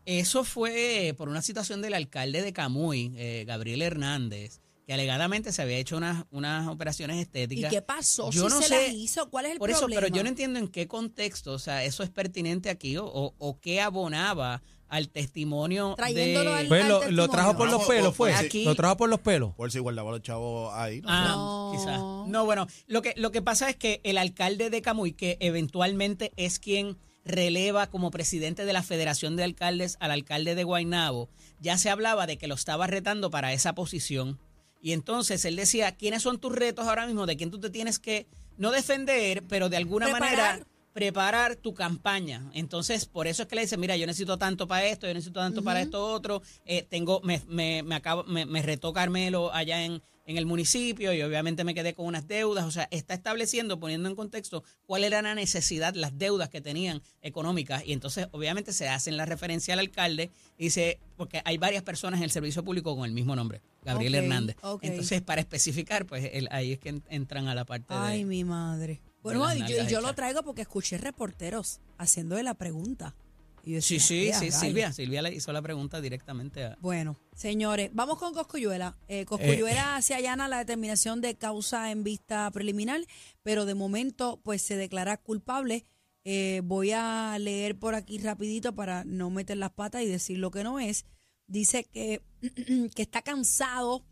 Eso 0.06 0.44
fue 0.44 1.14
por 1.18 1.30
una 1.30 1.42
situación 1.42 1.82
del 1.82 1.94
alcalde 1.94 2.42
de 2.42 2.54
Camuy, 2.54 3.14
eh, 3.16 3.44
Gabriel 3.48 3.82
Hernández, 3.82 4.60
que 4.88 4.94
alegadamente 4.94 5.52
se 5.52 5.62
había 5.62 5.78
hecho 5.78 5.98
unas, 5.98 6.26
unas 6.32 6.68
operaciones 6.68 7.18
¿Y 7.18 7.22
estéticas. 7.22 7.72
qué 7.72 7.82
pasó? 7.82 8.32
Yo 8.32 8.50
si 8.50 8.56
no 8.56 8.62
se 8.62 8.68
sé, 8.70 8.88
las 8.88 8.94
hizo, 8.96 9.30
¿cuál 9.30 9.46
es 9.46 9.52
el 9.52 9.60
Por 9.60 9.70
eso, 9.70 9.82
problema? 9.82 10.02
pero 10.02 10.16
yo 10.16 10.24
no 10.24 10.30
entiendo 10.30 10.58
en 10.58 10.68
qué 10.68 10.88
contexto, 10.88 11.52
o 11.54 11.60
sea, 11.60 11.84
eso 11.84 12.02
es 12.02 12.10
pertinente 12.10 12.70
aquí 12.72 12.98
o, 12.98 13.06
o, 13.06 13.36
o 13.38 13.60
qué 13.60 13.82
abonaba 13.82 14.64
al 14.90 15.10
testimonio 15.10 15.94
Trayéndolo 15.96 16.52
de... 16.54 16.60
al- 16.60 16.68
Pues 16.68 16.88
lo, 16.88 17.10
lo 17.12 17.28
trajo 17.30 17.56
por 17.56 17.70
los 17.70 17.86
pelos, 17.86 18.16
fue. 18.16 18.32
por- 18.32 18.46
Aquí- 18.46 18.66
Lo 18.66 18.76
trajo 18.76 18.98
por 18.98 19.10
los 19.10 19.20
pelos. 19.20 19.54
Por 19.56 19.72
si 19.72 19.80
guardaba 19.80 20.12
los 20.12 20.22
chavos 20.22 20.72
ahí. 20.76 21.02
¿no? 21.02 21.08
Ah, 21.10 21.28
No. 21.30 21.72
quizás. 21.74 22.00
No, 22.30 22.46
bueno, 22.46 22.68
lo 22.88 23.02
que, 23.02 23.14
lo 23.18 23.32
que 23.32 23.42
pasa 23.42 23.70
es 23.70 23.76
que 23.76 24.02
el 24.04 24.18
alcalde 24.18 24.70
de 24.70 24.82
Camuy, 24.82 25.14
que 25.14 25.38
eventualmente 25.40 26.32
es 26.38 26.60
quien 26.60 26.98
releva 27.26 27.88
como 27.88 28.12
presidente 28.12 28.66
de 28.66 28.74
la 28.74 28.82
Federación 28.82 29.36
de 29.36 29.44
Alcaldes 29.44 29.98
al 30.00 30.12
alcalde 30.12 30.56
de 30.56 30.64
Guaynabo, 30.64 31.30
ya 31.60 31.78
se 31.78 31.90
hablaba 31.90 32.26
de 32.26 32.38
que 32.38 32.48
lo 32.48 32.56
estaba 32.56 32.88
retando 32.88 33.30
para 33.30 33.54
esa 33.54 33.74
posición. 33.76 34.40
Y 34.82 34.94
entonces 34.94 35.44
él 35.46 35.56
decía, 35.56 35.92
¿quiénes 35.96 36.24
son 36.24 36.40
tus 36.40 36.54
retos 36.56 36.88
ahora 36.88 37.06
mismo? 37.06 37.26
¿De 37.26 37.36
quién 37.38 37.52
tú 37.52 37.60
te 37.60 37.70
tienes 37.70 38.00
que 38.00 38.26
no 38.58 38.72
defender, 38.72 39.44
pero 39.48 39.70
de 39.70 39.78
alguna 39.78 40.06
Preparar. 40.08 40.38
manera 40.38 40.68
preparar 40.94 41.56
tu 41.56 41.74
campaña. 41.74 42.50
Entonces, 42.54 43.06
por 43.06 43.28
eso 43.28 43.44
es 43.44 43.48
que 43.48 43.56
le 43.56 43.62
dice, 43.62 43.78
mira, 43.78 43.96
yo 43.96 44.06
necesito 44.08 44.38
tanto 44.38 44.68
para 44.68 44.86
esto, 44.88 45.08
yo 45.08 45.14
necesito 45.14 45.40
tanto 45.40 45.64
para 45.64 45.82
esto 45.82 46.04
otro, 46.06 46.42
eh, 46.66 46.84
tengo, 46.90 47.22
me, 47.22 47.42
me, 47.48 47.84
me 47.84 47.96
acabo, 47.96 48.24
me, 48.26 48.46
me 48.46 48.62
retó 48.62 48.92
Carmelo 48.92 49.54
allá 49.54 49.84
en, 49.86 50.02
en 50.26 50.38
el 50.38 50.46
municipio 50.46 51.14
y 51.14 51.22
obviamente 51.22 51.64
me 51.64 51.74
quedé 51.74 51.94
con 51.94 52.06
unas 52.06 52.28
deudas. 52.28 52.66
O 52.66 52.72
sea, 52.72 52.88
está 52.92 53.14
estableciendo, 53.14 53.80
poniendo 53.80 54.10
en 54.10 54.16
contexto 54.16 54.64
cuál 54.86 55.04
era 55.04 55.22
la 55.22 55.36
necesidad, 55.36 55.94
las 55.96 56.18
deudas 56.18 56.50
que 56.50 56.62
tenían 56.62 57.02
económicas. 57.22 57.84
Y 57.86 57.94
entonces, 57.94 58.28
obviamente, 58.32 58.74
se 58.74 58.88
hacen 58.90 59.16
la 59.18 59.26
referencia 59.26 59.74
al 59.74 59.80
alcalde 59.80 60.30
y 60.58 60.66
dice, 60.66 61.00
porque 61.16 61.42
hay 61.46 61.58
varias 61.58 61.84
personas 61.84 62.20
en 62.20 62.26
el 62.26 62.32
servicio 62.32 62.64
público 62.64 62.96
con 62.96 63.06
el 63.06 63.12
mismo 63.12 63.36
nombre, 63.36 63.62
Gabriel 63.84 64.16
Hernández. 64.16 64.56
Entonces, 64.82 65.22
para 65.22 65.42
especificar, 65.42 66.06
pues 66.06 66.30
el- 66.34 66.48
ahí 66.52 66.74
es 66.74 66.80
que 66.80 66.90
en- 66.90 67.04
entran 67.10 67.48
a 67.48 67.56
la 67.56 67.66
parte 67.66 67.88
Ay, 67.94 68.20
de... 68.20 68.26
mi 68.26 68.44
madre. 68.44 69.02
Bueno, 69.24 69.54
y 69.56 69.60
yo, 69.60 69.66
y 69.66 69.70
nalgas 69.72 69.92
yo 69.92 70.02
lo 70.02 70.14
traigo 70.16 70.44
porque 70.44 70.62
escuché 70.62 70.98
reporteros 70.98 71.80
haciéndole 71.98 72.44
la 72.44 72.54
pregunta. 72.54 73.16
Y 73.64 73.74
yo 73.74 73.82
Sí, 73.82 73.96
decía, 73.96 74.08
sí, 74.08 74.28
"Ea, 74.28 74.34
sí, 74.40 74.46
rayos". 74.46 74.60
Silvia. 74.62 74.94
Silvia 74.94 75.22
le 75.22 75.34
hizo 75.36 75.52
la 75.52 75.62
pregunta 75.62 76.00
directamente 76.00 76.64
a... 76.64 76.78
Bueno, 76.80 77.18
señores, 77.36 77.90
vamos 77.94 78.18
con 78.18 78.34
Coscuyuela. 78.34 78.98
Eh, 79.10 79.26
Coscuyuela 79.26 80.02
se 80.02 80.14
allana 80.16 80.48
la 80.48 80.60
determinación 80.60 81.20
de 81.20 81.36
causa 81.36 81.92
en 81.92 82.04
vista 82.04 82.50
preliminar, 82.52 83.02
pero 83.44 83.66
de 83.66 83.76
momento 83.76 84.40
pues 84.44 84.62
se 84.62 84.78
declara 84.78 85.18
culpable. 85.18 85.86
Eh, 86.24 86.62
voy 86.64 86.92
a 86.92 87.38
leer 87.40 87.78
por 87.78 87.96
aquí 87.96 88.18
rapidito 88.18 88.74
para 88.76 89.04
no 89.04 89.30
meter 89.30 89.58
las 89.58 89.72
patas 89.72 90.04
y 90.04 90.06
decir 90.08 90.38
lo 90.38 90.52
que 90.52 90.64
no 90.64 90.80
es. 90.80 91.06
Dice 91.48 91.84
que, 91.84 92.22
que 92.96 93.02
está 93.02 93.22
cansado, 93.22 94.06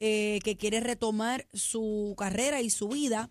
eh, 0.00 0.40
que 0.42 0.56
quiere 0.56 0.80
retomar 0.80 1.46
su 1.52 2.14
carrera 2.18 2.62
y 2.62 2.70
su 2.70 2.88
vida, 2.88 3.30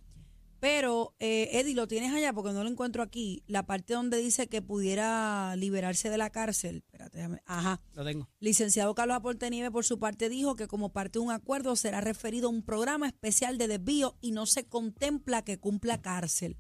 Pero, 0.60 1.16
eh, 1.20 1.50
Eddie, 1.54 1.76
lo 1.76 1.88
tienes 1.88 2.14
allá 2.14 2.34
porque 2.34 2.52
no 2.52 2.64
lo 2.64 2.70
encuentro 2.70 3.04
aquí. 3.04 3.44
La 3.48 3.66
parte 3.66 3.94
donde 3.94 4.18
dice 4.18 4.48
que 4.48 4.62
pudiera 4.62 5.56
liberarse 5.56 6.10
de 6.10 6.18
la 6.18 6.30
cárcel. 6.30 6.84
Espérate, 6.88 7.18
déjame- 7.20 7.42
Ajá. 7.46 7.82
Lo 7.94 8.04
tengo. 8.04 8.28
Licenciado 8.40 8.96
Carlos 8.96 9.18
Aporte 9.18 9.50
Nieves, 9.50 9.72
por 9.72 9.86
su 9.86 10.00
parte, 10.00 10.30
dijo 10.30 10.56
que 10.56 10.68
como 10.68 10.90
parte 10.94 11.20
de 11.20 11.26
un 11.26 11.32
acuerdo 11.32 11.76
será 11.76 12.02
referido 12.02 12.48
a 12.48 12.52
un 12.52 12.64
programa 12.64 13.08
especial 13.08 13.58
de 13.58 13.68
desvío 13.68 14.18
y 14.22 14.32
no 14.32 14.46
se 14.46 14.66
contempla 14.66 15.44
que 15.44 15.60
cumpla 15.60 16.02
cárcel. 16.02 16.58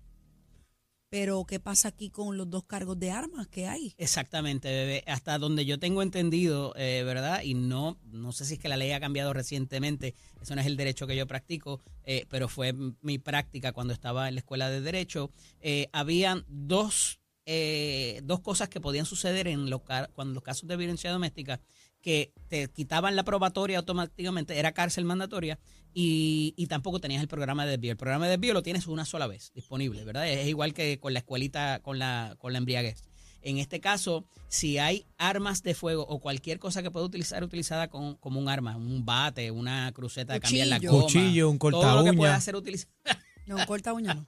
Pero, 1.09 1.45
¿qué 1.45 1.59
pasa 1.61 1.87
aquí 1.87 2.09
con 2.09 2.37
los 2.37 2.49
dos 2.49 2.65
cargos 2.65 2.99
de 2.99 3.11
armas 3.11 3.47
que 3.47 3.65
hay? 3.65 3.93
Exactamente, 3.97 4.67
bebé. 4.67 5.03
Hasta 5.07 5.37
donde 5.37 5.65
yo 5.65 5.79
tengo 5.79 6.01
entendido, 6.01 6.73
eh, 6.75 7.03
¿verdad? 7.05 7.43
Y 7.43 7.53
no, 7.53 7.97
no 8.11 8.33
sé 8.33 8.43
si 8.43 8.55
es 8.55 8.59
que 8.59 8.67
la 8.67 8.75
ley 8.75 8.91
ha 8.91 8.99
cambiado 8.99 9.31
recientemente, 9.31 10.15
eso 10.41 10.53
no 10.53 10.61
es 10.61 10.67
el 10.67 10.75
derecho 10.75 11.07
que 11.07 11.15
yo 11.15 11.25
practico, 11.25 11.81
eh, 12.03 12.25
pero 12.29 12.49
fue 12.49 12.73
mi 13.01 13.19
práctica 13.19 13.71
cuando 13.71 13.93
estaba 13.93 14.27
en 14.27 14.35
la 14.35 14.39
escuela 14.39 14.69
de 14.69 14.81
derecho. 14.81 15.31
Eh, 15.61 15.87
habían 15.93 16.43
dos, 16.49 17.21
eh, 17.45 18.19
dos 18.25 18.41
cosas 18.41 18.67
que 18.67 18.81
podían 18.81 19.05
suceder 19.05 19.47
en 19.47 19.69
los, 19.69 19.81
cuando 20.13 20.33
los 20.33 20.43
casos 20.43 20.67
de 20.67 20.75
violencia 20.75 21.09
doméstica 21.09 21.61
que 22.01 22.33
te 22.47 22.69
quitaban 22.69 23.15
la 23.15 23.23
probatoria 23.23 23.79
automáticamente, 23.79 24.59
era 24.59 24.71
cárcel 24.71 25.05
mandatoria 25.05 25.59
y, 25.99 26.53
y 26.57 26.67
tampoco 26.67 26.99
tenías 26.99 27.23
el 27.23 27.27
programa 27.27 27.65
de 27.65 27.71
desvío. 27.71 27.89
El 27.91 27.97
programa 27.97 28.25
de 28.25 28.31
desvío 28.31 28.53
lo 28.53 28.61
tienes 28.61 28.85
una 28.85 29.03
sola 29.03 29.25
vez 29.25 29.51
disponible, 29.55 30.03
¿verdad? 30.05 30.27
Es 30.27 30.47
igual 30.47 30.75
que 30.75 30.99
con 30.99 31.11
la 31.13 31.19
escuelita, 31.19 31.79
con 31.81 31.97
la, 31.97 32.35
con 32.37 32.51
la 32.53 32.59
embriaguez. 32.59 33.01
En 33.41 33.57
este 33.57 33.79
caso, 33.79 34.23
si 34.47 34.77
hay 34.77 35.07
armas 35.17 35.63
de 35.63 35.73
fuego 35.73 36.05
o 36.07 36.19
cualquier 36.19 36.59
cosa 36.59 36.83
que 36.83 36.91
pueda 36.91 37.03
utilizar 37.03 37.43
utilizada 37.43 37.87
con- 37.87 38.15
como 38.17 38.39
un 38.39 38.47
arma, 38.47 38.77
un 38.77 39.05
bate, 39.05 39.49
una 39.49 39.91
cruceta 39.91 40.33
de 40.33 40.39
cambiar 40.39 40.67
la 40.67 40.77
goma, 40.77 41.01
Cuchillo, 41.03 41.49
un 41.49 41.57
todo 41.57 41.71
lo 41.71 41.79
corta 41.81 42.11
que 42.11 42.17
pueda 42.17 42.39
ser 42.41 42.55
utilizado. 42.55 42.91
No, 43.47 43.65
corta 43.65 43.93
uña 43.93 44.13
no. 44.13 44.27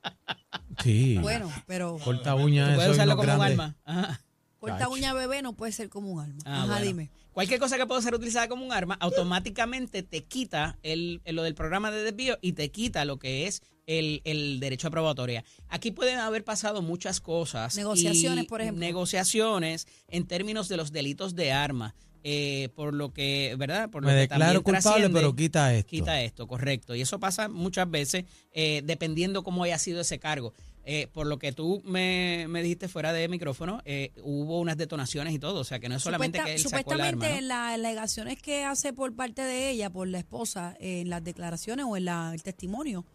Sí. 0.81 1.19
Bueno, 1.21 1.51
pero 1.67 1.97
Corta 2.03 2.33
uña, 2.33 2.65
Puedes 2.73 2.83
eso 2.83 2.91
usarlo 2.93 3.15
como 3.15 3.31
un 3.35 3.41
arma. 3.41 3.75
Ajá. 3.83 4.21
corta 4.59 4.89
uña 4.89 5.13
bebé 5.13 5.41
no 5.43 5.53
puede 5.53 5.71
ser 5.71 5.89
como 5.89 6.09
un 6.13 6.21
arma. 6.21 6.39
Ah, 6.45 6.57
Ajá, 6.63 6.65
bueno. 6.67 6.85
dime. 6.85 7.11
Cualquier 7.39 7.60
cosa 7.62 7.77
que 7.77 7.86
pueda 7.86 8.01
ser 8.01 8.13
utilizada 8.15 8.50
como 8.50 8.65
un 8.65 8.74
arma, 8.74 8.96
automáticamente 9.00 10.03
te 10.03 10.25
quita 10.25 10.77
el, 10.84 11.22
el- 11.24 11.38
lo 11.38 11.43
del 11.43 11.55
programa 11.55 11.89
de 11.89 12.03
desvío 12.03 12.38
y 12.41 12.51
te 12.51 12.69
quita 12.69 13.05
lo 13.05 13.17
que 13.17 13.48
es 13.48 13.62
el, 13.88 14.22
el 14.25 14.60
derecho 14.60 14.89
a 14.89 14.91
probatoria. 14.91 15.46
Aquí 15.69 15.91
pueden 15.91 16.19
haber 16.19 16.43
pasado 16.43 16.81
muchas 16.81 17.22
cosas. 17.22 17.77
Negociaciones, 17.77 18.46
por 18.46 18.60
ejemplo. 18.62 18.81
Negociaciones 18.81 19.88
en 20.10 20.27
términos 20.27 20.67
de 20.67 20.77
los 20.77 20.91
delitos 20.91 21.34
de 21.36 21.51
arma. 21.53 21.96
eh, 22.22 22.67
por 22.75 22.93
lo 22.93 23.13
que, 23.13 23.55
¿verdad? 23.58 23.89
Por 23.89 24.01
lo 24.03 24.08
Me 24.10 24.13
que 24.15 24.19
declaro 24.19 24.62
también 24.62 24.63
culpable, 24.63 25.10
pero 25.10 25.34
quita 25.34 25.74
esto. 25.74 25.89
Quita 25.89 26.22
esto, 26.22 26.48
correcto. 26.48 26.93
Y 26.93 27.00
eso 27.00 27.17
pasa 27.22 27.48
muchas 27.48 27.89
veces 27.89 28.25
eh, 28.51 28.81
dependiendo 28.84 29.41
cómo 29.41 29.63
haya 29.63 29.77
sido 29.79 30.01
ese 30.01 30.19
cargo. 30.19 30.51
Eh, 30.86 31.07
por 31.12 31.27
lo 31.27 31.38
que 31.38 31.51
tú 31.51 31.81
me, 31.86 32.48
me 32.50 32.63
dijiste 32.63 32.88
fuera 32.88 33.13
de 33.13 33.27
micrófono, 33.27 33.81
eh, 33.86 34.12
hubo 34.24 34.59
unas 34.59 34.75
detonaciones 34.77 35.33
y 35.33 35.39
todo. 35.39 35.59
O 35.59 35.63
sea, 35.63 35.79
que 35.79 35.88
no 35.89 35.95
es 35.98 36.01
solamente 36.01 36.39
Supuesta- 36.39 36.45
que 36.45 36.53
él 36.55 36.59
sacó 36.69 36.79
supuestamente 36.91 37.25
arma. 37.25 37.33
¿no? 37.36 37.39
en 37.39 37.48
las 37.48 37.74
alegaciones 37.74 38.41
que 38.41 38.63
hace 38.63 38.93
por 38.93 39.15
parte 39.15 39.41
de 39.43 39.69
ella, 39.69 39.89
por 39.91 40.07
la 40.07 40.17
esposa, 40.19 40.75
eh, 40.79 41.01
en 41.01 41.09
las 41.09 41.24
declaraciones 41.24 41.86
o 41.88 41.95
en 41.95 42.05
la- 42.05 42.31
el 42.33 42.41
testimonio, 42.41 43.05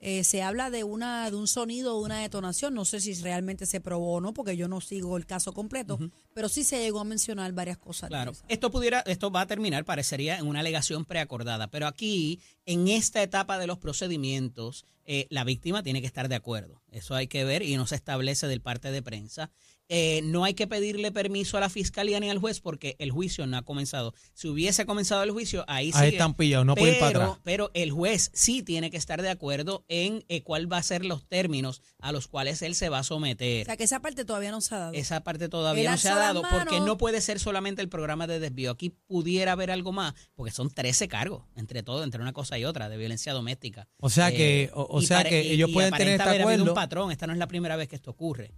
eh, 0.00 0.24
se 0.24 0.42
habla 0.42 0.70
de 0.70 0.82
una 0.82 1.30
de 1.30 1.36
un 1.36 1.46
sonido, 1.46 1.98
de 1.98 2.04
una 2.04 2.20
detonación. 2.20 2.74
No 2.74 2.84
sé 2.84 3.00
si 3.00 3.14
realmente 3.14 3.66
se 3.66 3.80
probó 3.80 4.14
o 4.14 4.20
no, 4.20 4.32
porque 4.32 4.56
yo 4.56 4.66
no 4.66 4.80
sigo 4.80 5.16
el 5.16 5.26
caso 5.26 5.52
completo, 5.52 5.98
pero 6.34 6.48
sí 6.48 6.64
se 6.64 6.78
llegó 6.78 7.00
a 7.00 7.04
mencionar 7.04 7.52
varias 7.52 7.76
cosas. 7.76 8.08
Claro, 8.08 8.32
esto 8.48 8.70
pudiera, 8.70 9.00
esto 9.00 9.30
va 9.30 9.42
a 9.42 9.46
terminar, 9.46 9.84
parecería, 9.84 10.38
en 10.38 10.46
una 10.46 10.60
alegación 10.60 11.04
preacordada, 11.04 11.70
pero 11.70 11.86
aquí, 11.86 12.40
en 12.64 12.88
esta 12.88 13.22
etapa 13.22 13.58
de 13.58 13.66
los 13.66 13.78
procedimientos, 13.78 14.86
eh, 15.04 15.26
la 15.28 15.44
víctima 15.44 15.82
tiene 15.82 16.00
que 16.00 16.06
estar 16.06 16.28
de 16.28 16.36
acuerdo. 16.36 16.82
Eso 16.90 17.14
hay 17.14 17.26
que 17.26 17.44
ver 17.44 17.62
y 17.62 17.76
no 17.76 17.86
se 17.86 17.96
establece 17.96 18.46
del 18.46 18.62
parte 18.62 18.90
de 18.90 19.02
prensa. 19.02 19.50
Eh, 19.92 20.20
no 20.22 20.44
hay 20.44 20.54
que 20.54 20.68
pedirle 20.68 21.10
permiso 21.10 21.56
a 21.56 21.60
la 21.60 21.68
fiscalía 21.68 22.20
ni 22.20 22.30
al 22.30 22.38
juez 22.38 22.60
porque 22.60 22.94
el 23.00 23.10
juicio 23.10 23.44
no 23.48 23.56
ha 23.56 23.62
comenzado. 23.62 24.14
Si 24.34 24.46
hubiese 24.46 24.86
comenzado 24.86 25.24
el 25.24 25.32
juicio, 25.32 25.64
ahí 25.66 25.90
sí. 25.90 25.98
Ahí 25.98 26.08
están 26.12 26.34
pillados, 26.34 26.64
no 26.64 26.76
pueden 26.76 26.94
ir 26.94 27.00
para 27.00 27.24
atrás. 27.24 27.38
Pero 27.42 27.72
el 27.74 27.90
juez 27.90 28.30
sí 28.32 28.62
tiene 28.62 28.90
que 28.92 28.96
estar 28.96 29.20
de 29.20 29.28
acuerdo 29.30 29.84
en 29.88 30.24
eh, 30.28 30.42
cuál 30.44 30.72
va 30.72 30.76
a 30.76 30.82
ser 30.84 31.04
los 31.04 31.26
términos 31.26 31.82
a 31.98 32.12
los 32.12 32.28
cuales 32.28 32.62
él 32.62 32.76
se 32.76 32.88
va 32.88 33.00
a 33.00 33.02
someter. 33.02 33.62
O 33.62 33.64
sea, 33.66 33.76
que 33.76 33.82
esa 33.82 34.00
parte 34.00 34.24
todavía 34.24 34.52
no 34.52 34.60
se 34.60 34.76
ha 34.76 34.78
dado. 34.78 34.92
Esa 34.92 35.20
parte 35.24 35.48
todavía 35.48 35.82
Él 35.82 35.90
no 35.90 35.98
se 35.98 36.08
ha 36.08 36.14
dado 36.14 36.42
porque 36.48 36.78
no 36.80 36.96
puede 36.96 37.20
ser 37.20 37.40
solamente 37.40 37.82
el 37.82 37.88
programa 37.88 38.28
de 38.28 38.38
desvío. 38.38 38.70
Aquí 38.70 38.90
pudiera 39.08 39.52
haber 39.52 39.72
algo 39.72 39.90
más 39.90 40.14
porque 40.36 40.52
son 40.52 40.70
13 40.70 41.08
cargos 41.08 41.42
entre 41.56 41.82
todo, 41.82 42.04
entre 42.04 42.22
una 42.22 42.32
cosa 42.32 42.56
y 42.58 42.64
otra 42.64 42.88
de 42.88 42.96
violencia 42.96 43.32
doméstica. 43.32 43.88
O 43.98 44.08
sea 44.08 44.28
Eh, 44.30 44.36
que- 44.36 44.70
o- 44.72 44.82
o 44.84 45.02
y 45.02 45.06
sea 45.06 45.24
que 45.24 45.40
ellos 45.52 45.70
pueden 45.72 45.90
tener 45.92 46.14
aparenta 46.14 46.22
este 46.24 46.28
haber 46.30 46.42
habido 46.42 46.54
acuerdo. 46.62 46.72
un 46.72 46.74
patrón. 46.76 47.10
Esta 47.10 47.26
no 47.26 47.32
es 47.32 47.38
la 47.40 47.48
primera 47.48 47.74
vez 47.74 47.88
que 47.88 47.96
esto 47.96 48.12
ocurre. 48.12 48.52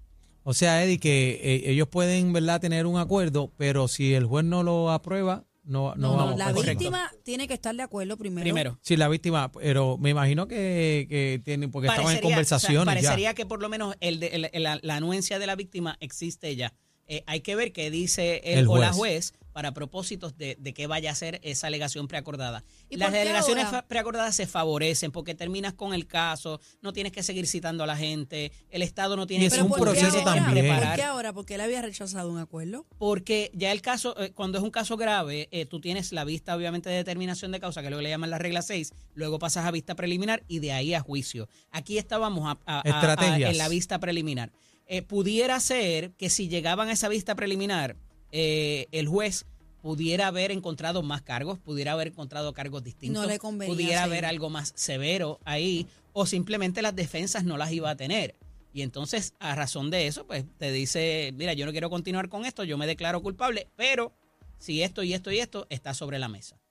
O 0.44 0.54
sea, 0.54 0.82
Eddie, 0.84 0.98
que 0.98 1.40
eh, 1.42 1.70
ellos 1.70 1.88
pueden, 1.88 2.32
¿verdad?, 2.32 2.60
tener 2.60 2.86
un 2.86 2.98
acuerdo, 2.98 3.52
pero 3.56 3.88
si 3.88 4.14
el 4.14 4.26
juez 4.26 4.44
no 4.44 4.62
lo 4.62 4.90
aprueba, 4.90 5.44
no, 5.64 5.94
no, 5.94 5.96
no, 5.96 6.10
no, 6.12 6.16
vamos 6.16 6.38
la 6.38 6.52
correcto. 6.52 6.70
víctima 6.80 7.10
tiene 7.22 7.46
que 7.46 7.54
estar 7.54 7.72
de 7.76 7.82
acuerdo 7.84 8.16
primero. 8.16 8.42
Primero. 8.42 8.78
Sí, 8.82 8.96
la 8.96 9.08
víctima, 9.08 9.52
pero 9.52 9.96
me 9.98 10.10
imagino 10.10 10.48
que, 10.48 11.06
que 11.08 11.40
tienen, 11.44 11.70
porque 11.70 11.86
estaban 11.88 12.10
en 12.16 12.20
Parecería- 12.20 12.26
o 12.42 12.44
sea, 12.44 12.58
conversaciones 12.58 12.84
parecería 12.86 13.34
que 13.34 13.46
por 13.46 13.60
lo 13.62 13.68
menos 13.68 13.94
el 14.00 14.18
de- 14.18 14.26
el- 14.28 14.50
el- 14.52 14.62
la, 14.64 14.80
la 14.82 14.96
anuencia 14.96 15.38
de 15.38 15.46
la 15.46 15.54
víctima 15.54 15.96
existe 16.00 16.56
ya. 16.56 16.74
Eh, 17.06 17.22
hay 17.26 17.40
que 17.40 17.54
ver 17.54 17.72
qué 17.72 17.90
dice 17.92 18.40
el, 18.44 18.60
El 18.60 18.66
o 18.68 18.78
la 18.78 18.92
juez. 18.92 19.34
Para 19.52 19.72
propósitos 19.74 20.36
de, 20.36 20.56
de 20.58 20.74
qué 20.74 20.86
vaya 20.86 21.10
a 21.10 21.14
ser 21.14 21.40
esa 21.42 21.66
alegación 21.66 22.08
preacordada. 22.08 22.64
¿Y 22.88 22.96
Las 22.96 23.12
ahora? 23.14 23.66
fa- 23.66 23.82
preacordadas 23.82 24.34
se 24.34 24.46
favorecen 24.46 25.12
porque 25.12 25.34
terminas 25.34 25.74
con 25.74 25.94
el 25.94 26.06
caso, 26.06 26.60
no 26.80 26.92
tienes 26.92 27.12
que 27.12 27.22
seguir 27.22 27.46
citando 27.46 27.84
a 27.84 27.86
la 27.86 27.96
gente, 27.96 28.52
el 28.70 28.82
Estado 28.82 29.16
no 29.16 29.26
tiene 29.26 29.44
Y 29.44 29.46
es 29.48 29.54
que 29.54 29.62
un 29.62 29.68
¿por 29.68 29.78
qué 29.78 29.84
proceso 30.00 30.18
ahora? 30.20 30.34
también. 30.44 30.74
¿Por 30.78 30.94
qué 30.94 31.02
ahora? 31.02 31.32
Porque 31.32 31.54
él 31.54 31.60
había 31.60 31.82
rechazado 31.82 32.30
un 32.30 32.38
acuerdo. 32.38 32.86
Porque 32.98 33.50
ya 33.54 33.72
el 33.72 33.82
caso, 33.82 34.18
eh, 34.20 34.32
cuando 34.32 34.58
es 34.58 34.64
un 34.64 34.70
caso 34.70 34.96
grave, 34.96 35.48
eh, 35.52 35.66
tú 35.66 35.80
tienes 35.80 36.12
la 36.12 36.24
vista 36.24 36.56
obviamente 36.56 36.88
de 36.90 36.96
determinación 36.96 37.52
de 37.52 37.60
causa, 37.60 37.80
que 37.80 37.86
es 37.88 37.90
lo 37.90 37.98
que 37.98 38.04
le 38.04 38.10
llaman 38.10 38.30
la 38.30 38.38
regla 38.38 38.62
6, 38.62 38.92
luego 39.14 39.38
pasas 39.38 39.66
a 39.66 39.70
vista 39.70 39.94
preliminar 39.94 40.42
y 40.48 40.58
de 40.60 40.72
ahí 40.72 40.94
a 40.94 41.00
juicio. 41.00 41.48
Aquí 41.70 41.98
estábamos 41.98 42.46
a- 42.48 42.58
a- 42.66 42.78
a- 42.78 42.80
a- 42.80 42.88
Estrategias. 42.88 43.50
en 43.50 43.58
la 43.58 43.68
vista 43.68 43.98
preliminar. 43.98 44.50
Eh, 44.86 45.02
pudiera 45.02 45.58
ser 45.60 46.12
que 46.12 46.28
si 46.28 46.48
llegaban 46.48 46.88
a 46.88 46.92
esa 46.92 47.08
vista 47.08 47.34
preliminar, 47.34 47.96
eh, 48.32 48.86
el 48.90 49.06
juez 49.06 49.46
pudiera 49.82 50.28
haber 50.28 50.50
encontrado 50.52 51.02
más 51.02 51.22
cargos, 51.22 51.58
pudiera 51.58 51.92
haber 51.92 52.08
encontrado 52.08 52.52
cargos 52.52 52.82
distintos, 52.82 53.22
No 53.22 53.28
le 53.28 53.38
convenía 53.38 53.74
pudiera 53.74 54.02
haber 54.04 54.24
algo 54.24 54.48
más 54.48 54.72
severo 54.76 55.40
ahí, 55.44 55.86
o 56.12 56.24
simplemente 56.24 56.82
las 56.82 56.94
defensas 56.94 57.44
no 57.44 57.56
las 57.56 57.72
iba 57.72 57.90
a 57.90 57.96
tener. 57.96 58.36
Y 58.72 58.82
entonces, 58.82 59.34
a 59.38 59.54
razón 59.54 59.90
de 59.90 60.06
eso, 60.06 60.26
pues 60.26 60.44
te 60.56 60.72
dice, 60.72 61.32
mira, 61.36 61.52
yo 61.52 61.66
no 61.66 61.72
quiero 61.72 61.90
continuar 61.90 62.28
con 62.28 62.46
esto, 62.46 62.64
yo 62.64 62.78
me 62.78 62.86
declaro 62.86 63.20
culpable, 63.20 63.68
pero 63.76 64.12
si 64.58 64.82
esto 64.82 65.02
y 65.02 65.12
esto 65.12 65.30
y 65.30 65.40
esto 65.40 65.66
está 65.68 65.92
sobre 65.92 66.18
la 66.18 66.28
mesa. 66.28 66.61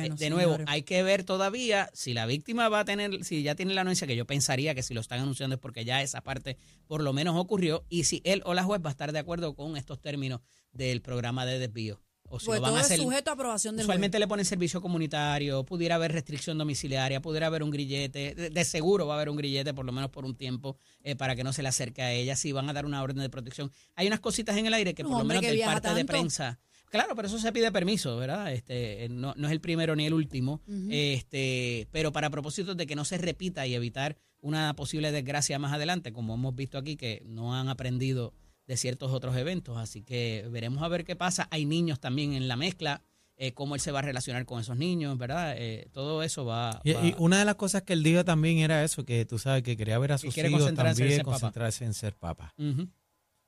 Bueno, 0.00 0.16
de 0.16 0.30
nuevo, 0.30 0.52
señores. 0.52 0.66
hay 0.72 0.82
que 0.82 1.02
ver 1.02 1.24
todavía 1.24 1.90
si 1.92 2.14
la 2.14 2.26
víctima 2.26 2.68
va 2.68 2.80
a 2.80 2.84
tener, 2.84 3.24
si 3.24 3.42
ya 3.42 3.54
tiene 3.54 3.74
la 3.74 3.82
anuncia, 3.82 4.06
que 4.06 4.16
yo 4.16 4.26
pensaría 4.26 4.74
que 4.74 4.82
si 4.82 4.94
lo 4.94 5.00
están 5.00 5.20
anunciando 5.20 5.54
es 5.54 5.60
porque 5.60 5.84
ya 5.84 6.02
esa 6.02 6.20
parte 6.22 6.56
por 6.86 7.02
lo 7.02 7.12
menos 7.12 7.36
ocurrió, 7.36 7.84
y 7.88 8.04
si 8.04 8.20
él 8.24 8.42
o 8.44 8.54
la 8.54 8.62
juez 8.64 8.80
va 8.84 8.90
a 8.90 8.92
estar 8.92 9.12
de 9.12 9.18
acuerdo 9.18 9.54
con 9.54 9.76
estos 9.76 10.00
términos 10.00 10.40
del 10.72 11.00
programa 11.02 11.46
de 11.46 11.58
desvío. 11.58 12.00
O 12.28 12.40
si 12.40 12.46
Pues 12.46 12.56
lo 12.58 12.62
van 12.62 12.70
todo 12.70 12.78
a 12.78 12.80
es 12.80 12.86
hacer. 12.86 12.98
sujeto 12.98 13.30
a 13.30 13.34
aprobación 13.34 13.76
del 13.76 13.84
Usualmente 13.84 14.18
le 14.18 14.26
ponen 14.26 14.44
servicio 14.44 14.82
comunitario, 14.82 15.64
pudiera 15.64 15.94
haber 15.94 16.10
restricción 16.10 16.58
domiciliaria, 16.58 17.20
pudiera 17.22 17.46
haber 17.46 17.62
un 17.62 17.70
grillete, 17.70 18.34
de, 18.34 18.50
de 18.50 18.64
seguro 18.64 19.06
va 19.06 19.14
a 19.14 19.16
haber 19.18 19.28
un 19.28 19.36
grillete 19.36 19.72
por 19.74 19.84
lo 19.86 19.92
menos 19.92 20.10
por 20.10 20.24
un 20.24 20.34
tiempo 20.34 20.76
eh, 21.04 21.14
para 21.14 21.36
que 21.36 21.44
no 21.44 21.52
se 21.52 21.62
le 21.62 21.68
acerque 21.68 22.02
a 22.02 22.12
ella, 22.12 22.34
si 22.34 22.50
van 22.50 22.68
a 22.68 22.72
dar 22.72 22.84
una 22.84 23.00
orden 23.00 23.18
de 23.18 23.30
protección. 23.30 23.70
Hay 23.94 24.08
unas 24.08 24.18
cositas 24.18 24.56
en 24.56 24.66
el 24.66 24.74
aire 24.74 24.92
que 24.92 25.04
por 25.04 25.18
lo 25.18 25.24
menos 25.24 25.40
del 25.42 25.60
parte 25.60 25.94
de 25.94 26.04
prensa. 26.04 26.58
Claro, 26.90 27.14
pero 27.16 27.28
eso 27.28 27.38
se 27.38 27.52
pide 27.52 27.70
permiso, 27.72 28.16
¿verdad? 28.16 28.52
Este, 28.52 29.04
eh, 29.04 29.08
no, 29.08 29.34
no 29.36 29.46
es 29.48 29.52
el 29.52 29.60
primero 29.60 29.94
ni 29.96 30.06
el 30.06 30.14
último, 30.14 30.60
este, 30.90 31.88
pero 31.92 32.12
para 32.12 32.30
propósitos 32.30 32.76
de 32.76 32.86
que 32.86 32.96
no 32.96 33.04
se 33.04 33.18
repita 33.18 33.66
y 33.66 33.74
evitar 33.74 34.16
una 34.40 34.74
posible 34.74 35.12
desgracia 35.12 35.58
más 35.58 35.72
adelante, 35.72 36.12
como 36.12 36.34
hemos 36.34 36.54
visto 36.54 36.78
aquí 36.78 36.96
que 36.96 37.22
no 37.26 37.54
han 37.54 37.68
aprendido 37.68 38.32
de 38.66 38.76
ciertos 38.76 39.12
otros 39.12 39.36
eventos, 39.36 39.76
así 39.78 40.02
que 40.02 40.46
veremos 40.50 40.82
a 40.82 40.88
ver 40.88 41.04
qué 41.04 41.16
pasa. 41.16 41.48
Hay 41.50 41.66
niños 41.66 42.00
también 42.00 42.32
en 42.32 42.48
la 42.48 42.56
mezcla, 42.56 43.02
eh, 43.36 43.52
cómo 43.52 43.74
él 43.74 43.80
se 43.80 43.92
va 43.92 43.98
a 44.00 44.02
relacionar 44.02 44.44
con 44.46 44.60
esos 44.60 44.76
niños, 44.76 45.16
¿verdad? 45.18 45.54
Eh, 45.58 45.88
todo 45.92 46.22
eso 46.22 46.44
va, 46.44 46.80
Y, 46.84 46.92
va- 46.92 47.04
y 47.06 47.14
una 47.18 47.38
de 47.38 47.44
las 47.44 47.54
cosas 47.56 47.82
que 47.82 47.92
él 47.92 48.02
dijo 48.02 48.24
también 48.24 48.58
era 48.58 48.82
eso, 48.82 49.04
que 49.04 49.24
tú 49.24 49.38
sabes 49.38 49.62
que 49.62 49.76
quería 49.76 49.98
ver 49.98 50.12
a 50.12 50.18
sus 50.18 50.32
quiere 50.34 50.48
hijos 50.48 50.60
concentrarse 50.62 51.02
en 51.02 51.08
también, 51.08 51.24
concentrarse 51.24 51.84
en 51.84 51.94
ser 51.94 52.16
papá. 52.16 52.54
Ujú. 52.58 52.82
Y 52.82 52.88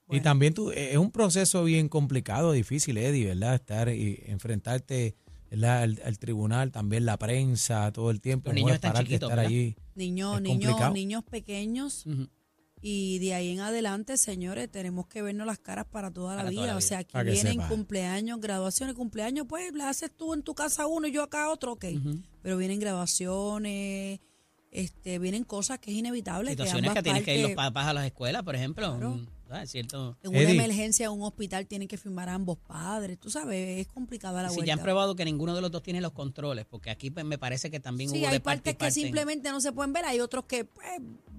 Bueno. 0.08 0.22
también 0.22 0.54
tú, 0.54 0.70
es 0.72 0.96
un 0.96 1.10
proceso 1.10 1.64
bien 1.64 1.88
complicado, 1.88 2.52
difícil, 2.52 2.96
Eddie, 2.98 3.26
¿verdad? 3.26 3.54
Estar 3.54 3.88
y 3.90 4.22
enfrentarte 4.26 5.14
¿verdad? 5.50 5.82
Al, 5.82 6.00
al 6.04 6.18
tribunal, 6.18 6.72
también 6.72 7.06
la 7.06 7.16
prensa, 7.18 7.90
todo 7.92 8.10
el 8.10 8.20
tiempo. 8.20 8.48
Los 8.50 8.54
niños 8.56 8.70
es 8.72 8.74
están 8.76 8.92
chiquitos, 8.96 9.14
estar 9.14 9.28
¿verdad? 9.30 9.46
allí. 9.46 9.76
Niños, 9.94 10.36
Es 10.36 10.42
niños, 10.42 10.92
niños 10.92 11.24
pequeños 11.24 12.04
y 12.80 13.18
de 13.18 13.34
ahí 13.34 13.48
en 13.50 13.60
adelante, 13.60 14.16
señores, 14.18 14.70
tenemos 14.70 15.06
que 15.08 15.20
vernos 15.20 15.46
las 15.46 15.58
caras 15.58 15.84
para 15.86 16.12
toda 16.12 16.36
la 16.36 16.42
Para 16.42 16.50
vida. 16.50 16.60
toda 16.60 16.72
la 16.74 16.76
O 16.76 16.80
sea, 16.80 16.98
aquí 16.98 17.12
Para 17.14 17.30
vienen 17.30 17.54
sepa. 17.54 17.68
cumpleaños, 17.68 18.40
graduaciones, 18.40 18.94
cumpleaños, 18.94 19.46
pues 19.48 19.72
la 19.72 19.88
haces 19.88 20.12
tú 20.14 20.32
en 20.34 20.42
tu 20.42 20.54
casa 20.54 20.86
uno 20.86 21.08
y 21.08 21.12
yo 21.12 21.22
acá 21.24 21.50
otro, 21.50 21.72
ok. 21.72 21.86
Pero 22.42 22.56
vienen 22.56 22.78
graduaciones, 22.78 24.20
este, 24.70 25.18
vienen 25.18 25.44
cosas 25.44 25.78
que 25.78 25.90
es 25.90 25.96
inevitable. 25.96 26.50
Situaciones 26.50 26.92
que 26.92 27.02
tienen 27.02 27.24
que 27.24 27.36
ir 27.36 27.42
los 27.42 27.52
papás 27.52 27.86
a 27.86 27.92
las 27.92 28.04
escuelas, 28.06 28.42
por 28.42 28.54
ejemplo. 28.56 28.92
Claro. 28.96 29.12
un- 29.12 29.38
¿sabes? 29.48 29.70
Cierto. 29.70 30.14
En 30.22 30.28
una 30.28 30.40
Eddie. 30.40 30.52
emergencia 30.56 31.06
en 31.06 31.12
un 31.12 31.22
hospital 31.22 31.66
tienen 31.66 31.88
que 31.88 31.96
firmar 31.96 32.28
a 32.28 32.34
ambos 32.34 32.58
padres. 32.58 33.18
Tú 33.18 33.30
sabes, 33.30 33.78
es 33.80 33.86
complicada 33.86 34.42
la 34.42 34.50
Si 34.50 34.56
vuelta. 34.56 34.66
ya 34.66 34.74
han 34.74 34.82
probado 34.82 35.16
que 35.16 35.24
ninguno 35.24 35.54
de 35.54 35.62
los 35.62 35.70
dos 35.70 35.82
tiene 35.82 36.02
los 36.02 36.12
controles, 36.12 36.66
porque 36.66 36.90
aquí 36.90 37.10
pues, 37.10 37.24
me 37.24 37.38
parece 37.38 37.70
que 37.70 37.80
también 37.80 38.10
Sí, 38.10 38.18
hubo 38.18 38.26
hay 38.26 38.32
de 38.34 38.40
parte 38.40 38.58
y 38.58 38.60
partes 38.60 38.74
que 38.74 38.78
parte 38.78 38.92
simplemente 38.92 39.50
no 39.50 39.62
se 39.62 39.72
pueden 39.72 39.94
ver, 39.94 40.04
hay 40.04 40.20
otros 40.20 40.44
que 40.44 40.66
pues, 40.66 40.86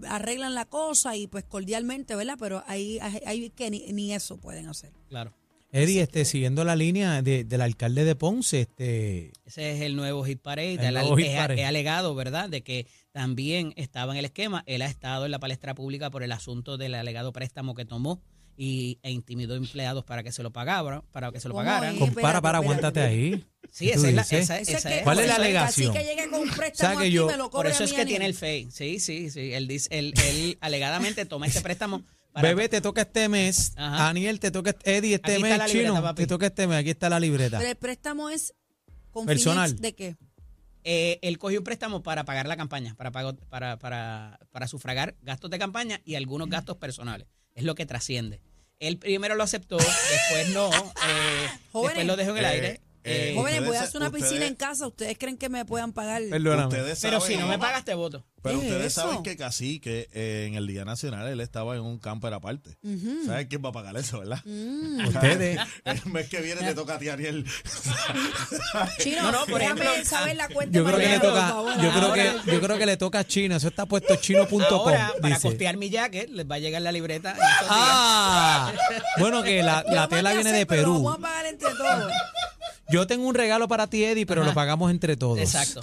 arreglan 0.07 0.55
la 0.55 0.65
cosa 0.65 1.15
y 1.15 1.27
pues 1.27 1.43
cordialmente, 1.43 2.15
¿verdad? 2.15 2.38
Pero 2.39 2.63
hay, 2.65 2.98
hay, 3.00 3.19
hay 3.27 3.50
que 3.51 3.69
ni, 3.69 3.91
ni 3.93 4.12
eso 4.12 4.38
pueden 4.38 4.67
hacer. 4.67 4.91
Claro. 5.07 5.31
Eddie, 5.71 6.01
este, 6.01 6.25
siguiendo 6.25 6.63
la 6.63 6.75
línea 6.75 7.21
de- 7.21 7.43
del 7.43 7.62
alcalde 7.62 8.03
de 8.05 8.15
Ponce, 8.15 8.62
este, 8.62 9.33
Ese 9.45 9.74
es 9.75 9.81
el 9.81 9.95
nuevo 9.95 10.24
hit 10.25 10.41
parade. 10.41 10.74
El 10.74 10.79
Él 10.79 10.93
nuevo 10.95 11.15
hit 11.15 11.27
parade. 11.36 11.62
he 11.62 11.65
alegado, 11.65 12.15
¿verdad?, 12.15 12.50
de 12.50 12.63
que 12.63 12.88
también 13.23 13.73
estaba 13.75 14.13
en 14.13 14.19
el 14.19 14.23
esquema. 14.23 14.63
Él 14.65 14.81
ha 14.81 14.85
estado 14.85 15.25
en 15.25 15.31
la 15.31 15.39
palestra 15.39 15.75
pública 15.75 16.09
por 16.09 16.23
el 16.23 16.31
asunto 16.31 16.77
del 16.77 16.95
alegado 16.95 17.33
préstamo 17.33 17.75
que 17.75 17.83
tomó 17.83 18.21
y, 18.55 18.97
e 19.03 19.11
intimidó 19.11 19.55
empleados 19.55 20.05
para 20.05 20.23
que 20.23 20.31
se 20.31 20.41
lo 20.41 20.53
pagaran, 20.53 21.01
para 21.11 21.29
que 21.33 21.41
se 21.41 21.49
lo 21.49 21.53
¿Cómo 21.53 21.65
pagaran. 21.65 21.95
espérate, 21.95 22.21
para, 22.21 22.38
espérate. 22.38 22.55
aguántate 22.55 23.01
ahí. 23.01 23.45
Sí, 23.73 23.88
¿Qué 23.88 23.93
tú 23.95 23.99
esa 23.99 24.07
es 24.07 24.13
la, 24.15 24.21
esa, 24.21 24.59
esa 24.59 24.89
que- 24.89 24.97
es. 24.99 25.03
¿Cuál 25.03 25.19
es 25.19 25.27
la 25.27 25.35
alegación? 25.35 25.93
cacique 25.93 26.15
llegue 26.15 26.29
con 26.29 26.39
un 26.43 26.49
préstamo 26.49 26.97
que 26.97 27.05
aquí 27.07 27.11
yo- 27.13 27.27
me 27.27 27.35
lo 27.35 27.49
Por 27.49 27.67
eso 27.67 27.83
a 27.83 27.85
es 27.88 27.91
que 27.91 28.05
tiene 28.05 28.25
el 28.25 28.33
FEI. 28.35 28.71
Sí, 28.71 29.01
sí, 29.01 29.29
sí. 29.29 29.51
Él, 29.51 29.67
dice, 29.67 29.89
él, 29.91 30.13
él 30.29 30.57
alegadamente 30.61 31.25
toma 31.25 31.47
este 31.47 31.59
préstamo 31.59 32.03
para... 32.31 32.47
Bebé, 32.47 32.69
te 32.69 32.79
toca 32.79 33.01
este 33.01 33.27
mes. 33.27 33.73
Ajá. 33.75 34.05
Daniel, 34.05 34.39
te 34.39 34.49
toca 34.49 34.69
este- 34.69 34.95
Eddie, 34.95 35.15
este 35.15 35.33
Aquí 35.33 35.41
está 35.43 35.49
mes. 35.49 35.57
la 35.57 35.67
libreta, 35.67 35.89
Chino, 35.89 36.01
papi. 36.01 36.21
te 36.23 36.27
toca 36.27 36.45
este 36.45 36.67
mes. 36.67 36.77
Aquí 36.77 36.89
está 36.91 37.09
la 37.09 37.19
libreta. 37.19 37.57
Pero 37.57 37.69
el 37.69 37.75
préstamo 37.75 38.29
es 38.29 38.53
con 39.11 39.25
Personal. 39.25 39.75
de 39.75 39.93
qué? 39.93 40.15
Eh, 40.83 41.19
él 41.21 41.38
cogió 41.38 41.59
un 41.59 41.63
préstamo 41.65 42.01
para 42.03 42.24
pagar 42.25 42.48
la 42.48 42.55
campaña, 42.57 42.95
para, 42.95 43.12
pago- 43.12 43.36
para, 43.50 43.77
para, 43.77 44.39
para 44.51 44.67
sufragar 44.67 45.15
gastos 45.21 45.50
de 45.51 45.59
campaña 45.59 46.01
y 46.05 46.15
algunos 46.15 46.50
gastos 46.50 46.77
personales. 46.77 47.27
Es 47.55 47.63
lo 47.63 47.75
que 47.75 47.86
trasciende. 47.86 48.41
Él 48.79 48.98
primero 48.98 49.36
lo 49.36 49.43
aceptó, 49.43 49.77
después 49.77 50.50
no, 50.53 50.69
eh, 50.71 51.50
después 51.74 52.05
lo 52.05 52.15
dejó 52.15 52.31
en 52.31 52.38
el 52.38 52.45
Eh, 52.45 52.48
aire. 52.48 52.81
Eh, 53.09 53.33
Jóvenes, 53.35 53.65
voy 53.65 53.75
a 53.77 53.81
hacer 53.83 54.01
una 54.01 54.09
piscina 54.11 54.31
ustedes- 54.31 54.49
en 54.49 54.55
casa. 54.55 54.87
¿Ustedes 54.87 55.17
creen 55.17 55.37
que 55.37 55.49
me 55.49 55.65
puedan 55.65 55.93
pagar? 55.93 56.21
Perdóname. 56.29 56.67
Ustedes 56.67 56.99
pero 57.01 57.19
saben- 57.19 57.35
si 57.35 57.41
no 57.41 57.47
me 57.47 57.57
pagas, 57.59 57.83
te 57.85 57.93
voto. 57.93 58.25
Pero 58.41 58.61
¿Qué 58.61 58.67
es 58.67 58.71
ustedes 58.71 58.93
eso? 58.93 59.01
saben 59.01 59.21
que 59.23 59.35
Cacique 59.35 60.07
eh, 60.13 60.45
en 60.47 60.55
el 60.55 60.65
Día 60.65 60.85
Nacional 60.85 61.27
él 61.27 61.41
estaba 61.41 61.75
en 61.75 61.81
un 61.81 61.99
camper 61.99 62.33
aparte. 62.33 62.77
Ujú. 62.83 63.25
¿Sabes 63.25 63.47
quién 63.47 63.61
va 63.65 63.69
a 63.69 63.71
pagar 63.73 63.97
eso, 63.97 64.19
verdad? 64.19 64.39
Mm. 64.45 65.07
Ustedes. 65.07 65.59
El 65.83 66.05
mes 66.05 66.29
que 66.29 66.39
viene 66.39 66.61
te 66.61 66.73
toca 66.73 66.95
a 66.95 66.99
ti, 66.99 67.09
Ariel. 67.09 67.45
Chino, 68.99 69.23
No, 69.23 69.31
no, 69.31 69.45
por 69.45 69.59
déjame 69.59 69.81
ejemplo, 69.81 70.05
saber 70.09 70.35
la 70.37 70.47
cuenta 70.47 70.77
Yo 70.77 70.85
creo 70.85 70.97
que 70.97 71.03
le 71.03 71.09
mañana, 71.17 71.21
por 71.23 71.29
toca, 71.33 71.47
favor. 71.49 71.81
yo 71.81 71.91
creo 71.91 72.13
que, 72.13 72.51
yo 72.53 72.61
creo 72.61 72.77
que 72.77 72.85
le 72.85 72.97
toca 72.97 73.19
a 73.19 73.27
Chino. 73.27 73.55
Eso 73.57 73.67
está 73.67 73.85
puesto 73.85 74.15
chino.com. 74.15 74.61
Ahora, 74.63 75.11
para 75.21 75.35
dice. 75.35 75.47
costear 75.49 75.75
mi 75.77 75.89
jacket, 75.89 76.29
les 76.29 76.45
va 76.49 76.55
a 76.55 76.59
llegar 76.59 76.81
la 76.81 76.91
libreta. 76.93 77.31
en 77.31 77.35
estos 77.37 77.59
días. 77.67 77.69
Ah, 77.69 78.73
bueno 79.19 79.43
que 79.43 79.61
la, 79.63 79.83
tela 79.83 80.07
mandé 80.07 80.17
a 80.17 80.33
viene 80.33 80.39
hacer, 80.49 80.53
de 80.59 80.65
pero 80.65 80.81
Perú. 80.83 80.93
Vamos 81.03 81.15
a 81.15 81.21
pagar 81.21 81.45
entre 81.45 81.69
todos. 81.71 82.11
Yo 82.91 83.05
tengo 83.08 83.27
un 83.27 83.36
regalo 83.36 83.67
para 83.67 83.88
ti, 83.88 84.03
Eddie, 84.03 84.25
pero 84.25 84.41
Ajá. 84.41 84.50
lo 84.51 84.55
pagamos 84.55 84.91
entre 84.91 85.15
todos. 85.17 85.39
Exacto. 85.39 85.79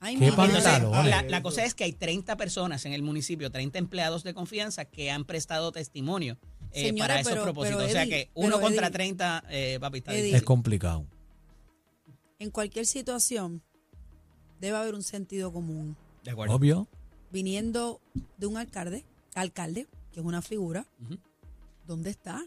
Ay, 0.00 0.16
Qué. 0.18 0.26
Entonces, 0.26 0.62
la, 0.64 1.22
la 1.22 1.42
cosa 1.42 1.64
es 1.64 1.74
que 1.74 1.84
hay 1.84 1.92
30 1.94 2.36
personas 2.36 2.84
en 2.84 2.92
el 2.92 3.02
municipio, 3.02 3.50
30 3.50 3.78
empleados 3.78 4.22
de 4.22 4.34
confianza 4.34 4.84
que 4.84 5.10
han 5.10 5.24
prestado 5.24 5.72
testimonio 5.72 6.36
eh, 6.72 6.92
para 6.98 7.20
esos 7.20 7.32
pero- 7.32 7.44
propósitos. 7.44 7.78
pero 7.78 7.88
o 7.88 7.92
sea 7.92 8.02
Eddie, 8.02 8.10
que 8.26 8.30
uno 8.34 8.56
pero 8.56 8.60
contra 8.60 8.86
Eddie, 8.88 8.92
30, 8.92 9.44
eh, 9.48 9.78
papi, 9.80 9.98
está 9.98 10.10
Eddie, 10.12 10.20
difícil. 10.22 10.36
Es 10.36 10.42
complicado. 10.42 11.06
En 12.38 12.50
cualquier 12.50 12.84
situación 12.84 13.62
debe 14.60 14.76
haber 14.76 14.94
un 14.94 15.02
sentido 15.02 15.52
común. 15.52 15.96
De 16.22 16.32
acuerdo. 16.32 16.54
Obvio. 16.54 16.86
Viniendo 17.32 18.00
de 18.36 18.46
un 18.46 18.56
alcalde, 18.58 19.04
alcalde, 19.34 19.86
que 20.12 20.20
es 20.20 20.26
una 20.26 20.42
figura, 20.42 20.86
Ujú. 21.02 21.16
¿dónde 21.86 22.10
está? 22.10 22.44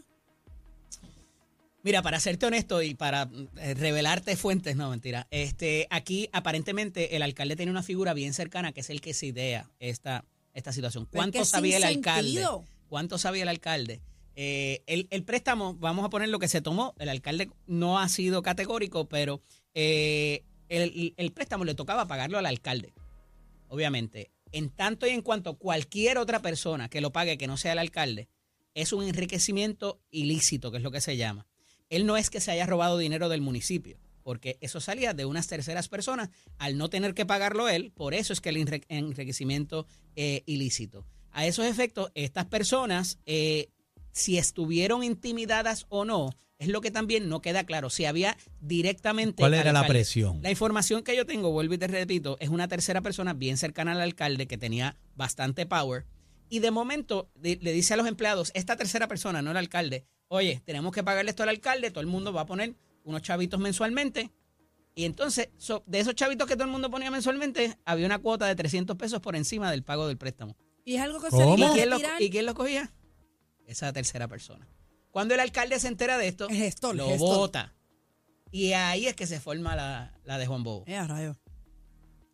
Mira, 1.82 2.02
para 2.02 2.18
serte 2.18 2.46
honesto 2.46 2.82
y 2.82 2.94
para 2.94 3.30
eh, 3.56 3.74
revelarte 3.74 4.36
fuentes, 4.36 4.76
no, 4.76 4.90
mentira. 4.90 5.26
Este, 5.30 5.86
aquí 5.90 6.28
aparentemente 6.32 7.16
el 7.16 7.22
alcalde 7.22 7.56
tiene 7.56 7.70
una 7.70 7.82
figura 7.82 8.14
bien 8.14 8.34
cercana 8.34 8.72
que 8.72 8.80
es 8.80 8.90
el 8.90 9.00
que 9.00 9.14
se 9.14 9.26
idea 9.26 9.70
esta, 9.78 10.24
esta 10.54 10.72
situación. 10.72 11.06
¿Cuánto 11.10 11.44
sabía 11.44 11.76
el 11.76 11.84
alcalde? 11.84 12.44
¿Cuánto 12.88 13.16
sabía 13.18 13.44
el 13.44 13.48
alcalde? 13.48 14.00
Eh, 14.34 14.82
el, 14.86 15.06
el 15.10 15.24
préstamo, 15.24 15.74
vamos 15.74 16.04
a 16.04 16.10
poner 16.10 16.28
lo 16.28 16.38
que 16.38 16.48
se 16.48 16.60
tomó, 16.60 16.94
el 16.98 17.08
alcalde 17.08 17.50
no 17.66 17.98
ha 17.98 18.08
sido 18.08 18.42
categórico, 18.42 19.08
pero 19.08 19.40
eh, 19.74 20.44
el, 20.68 21.14
el 21.16 21.32
préstamo 21.32 21.64
le 21.64 21.74
tocaba 21.74 22.06
pagarlo 22.06 22.38
al 22.38 22.46
alcalde, 22.46 22.92
obviamente. 23.68 24.30
En 24.52 24.70
tanto 24.70 25.06
y 25.06 25.10
en 25.10 25.22
cuanto 25.22 25.58
cualquier 25.58 26.18
otra 26.18 26.40
persona 26.40 26.88
que 26.88 27.00
lo 27.00 27.12
pague 27.12 27.36
que 27.36 27.46
no 27.46 27.56
sea 27.56 27.72
el 27.72 27.78
alcalde, 27.78 28.28
es 28.74 28.92
un 28.92 29.04
enriquecimiento 29.04 30.00
ilícito, 30.10 30.70
que 30.70 30.78
es 30.78 30.82
lo 30.82 30.90
que 30.90 31.00
se 31.00 31.16
llama. 31.16 31.46
Él 31.90 32.06
no 32.06 32.16
es 32.16 32.30
que 32.30 32.40
se 32.40 32.50
haya 32.50 32.66
robado 32.66 32.98
dinero 32.98 33.28
del 33.28 33.40
municipio, 33.40 33.98
porque 34.22 34.58
eso 34.60 34.80
salía 34.80 35.14
de 35.14 35.24
unas 35.24 35.46
terceras 35.46 35.88
personas 35.88 36.28
al 36.58 36.76
no 36.76 36.90
tener 36.90 37.14
que 37.14 37.24
pagarlo 37.26 37.68
él, 37.68 37.92
por 37.92 38.14
eso 38.14 38.32
es 38.32 38.40
que 38.40 38.50
el 38.50 38.56
enrique- 38.58 38.86
enriquecimiento 38.88 39.86
eh, 40.16 40.42
ilícito. 40.46 41.06
A 41.30 41.46
esos 41.46 41.64
efectos, 41.66 42.10
estas 42.14 42.46
personas, 42.46 43.18
eh, 43.26 43.68
si 44.12 44.36
estuvieron 44.38 45.04
intimidadas 45.04 45.86
o 45.88 46.04
no, 46.04 46.30
es 46.58 46.66
lo 46.68 46.80
que 46.80 46.90
también 46.90 47.28
no 47.28 47.40
queda 47.40 47.64
claro. 47.64 47.88
Si 47.88 48.04
había 48.04 48.36
directamente. 48.60 49.42
¿Cuál 49.42 49.54
era 49.54 49.72
la 49.72 49.86
presión? 49.86 50.42
La 50.42 50.50
información 50.50 51.02
que 51.02 51.16
yo 51.16 51.24
tengo, 51.24 51.50
vuelvo 51.52 51.74
y 51.74 51.78
te 51.78 51.86
repito, 51.86 52.36
es 52.40 52.48
una 52.48 52.68
tercera 52.68 53.00
persona 53.00 53.32
bien 53.32 53.56
cercana 53.56 53.92
al 53.92 54.00
alcalde 54.00 54.46
que 54.46 54.58
tenía 54.58 54.96
bastante 55.14 55.66
power. 55.66 56.04
Y 56.50 56.58
de 56.60 56.70
momento 56.70 57.30
de- 57.34 57.58
le 57.62 57.72
dice 57.72 57.94
a 57.94 57.96
los 57.96 58.06
empleados, 58.08 58.50
esta 58.54 58.76
tercera 58.76 59.06
persona, 59.06 59.40
no 59.42 59.50
el 59.52 59.56
alcalde, 59.56 60.04
oye, 60.28 60.62
tenemos 60.64 60.92
que 60.92 61.02
pagarle 61.02 61.30
esto 61.30 61.42
al 61.42 61.48
alcalde, 61.50 61.90
todo 61.90 62.00
el 62.00 62.06
mundo 62.06 62.32
va 62.32 62.42
a 62.42 62.46
poner 62.46 62.74
unos 63.04 63.22
chavitos 63.22 63.58
mensualmente. 63.60 64.30
Y 64.94 65.04
entonces, 65.04 65.50
so- 65.58 65.84
de 65.86 66.00
esos 66.00 66.14
chavitos 66.14 66.46
que 66.48 66.54
todo 66.54 66.64
el 66.64 66.70
mundo 66.70 66.90
ponía 66.90 67.10
mensualmente, 67.10 67.76
había 67.84 68.06
una 68.06 68.18
cuota 68.18 68.46
de 68.46 68.56
300 68.56 68.96
pesos 68.96 69.20
por 69.20 69.36
encima 69.36 69.70
del 69.70 69.82
pago 69.84 70.08
del 70.08 70.16
préstamo. 70.18 70.56
Y 70.84 70.96
es 70.96 71.02
algo 71.02 71.20
que 71.20 71.28
¿Cómo? 71.28 71.44
se 71.44 71.54
¿Y 71.54 71.56
le 71.66 71.72
quién, 71.72 71.90
lo. 71.90 71.98
¿Y 72.18 72.30
quién 72.30 72.46
lo 72.46 72.54
cogía? 72.54 72.90
Esa 73.66 73.92
tercera 73.92 74.26
persona. 74.28 74.66
Cuando 75.10 75.34
el 75.34 75.40
alcalde 75.40 75.78
se 75.78 75.88
entera 75.88 76.18
de 76.18 76.28
esto, 76.28 76.48
El 76.48 76.56
gestor, 76.56 76.92
el 76.92 76.96
lo 76.98 77.16
vota. 77.16 77.74
Y 78.50 78.72
ahí 78.72 79.06
es 79.06 79.14
que 79.14 79.26
se 79.26 79.40
forma 79.40 79.76
la, 79.76 80.18
la 80.24 80.38
de 80.38 80.46
Juan 80.46 80.62
Bobo. 80.64 80.84
Eh, 80.86 80.96
a 80.96 81.06
rayos. 81.06 81.36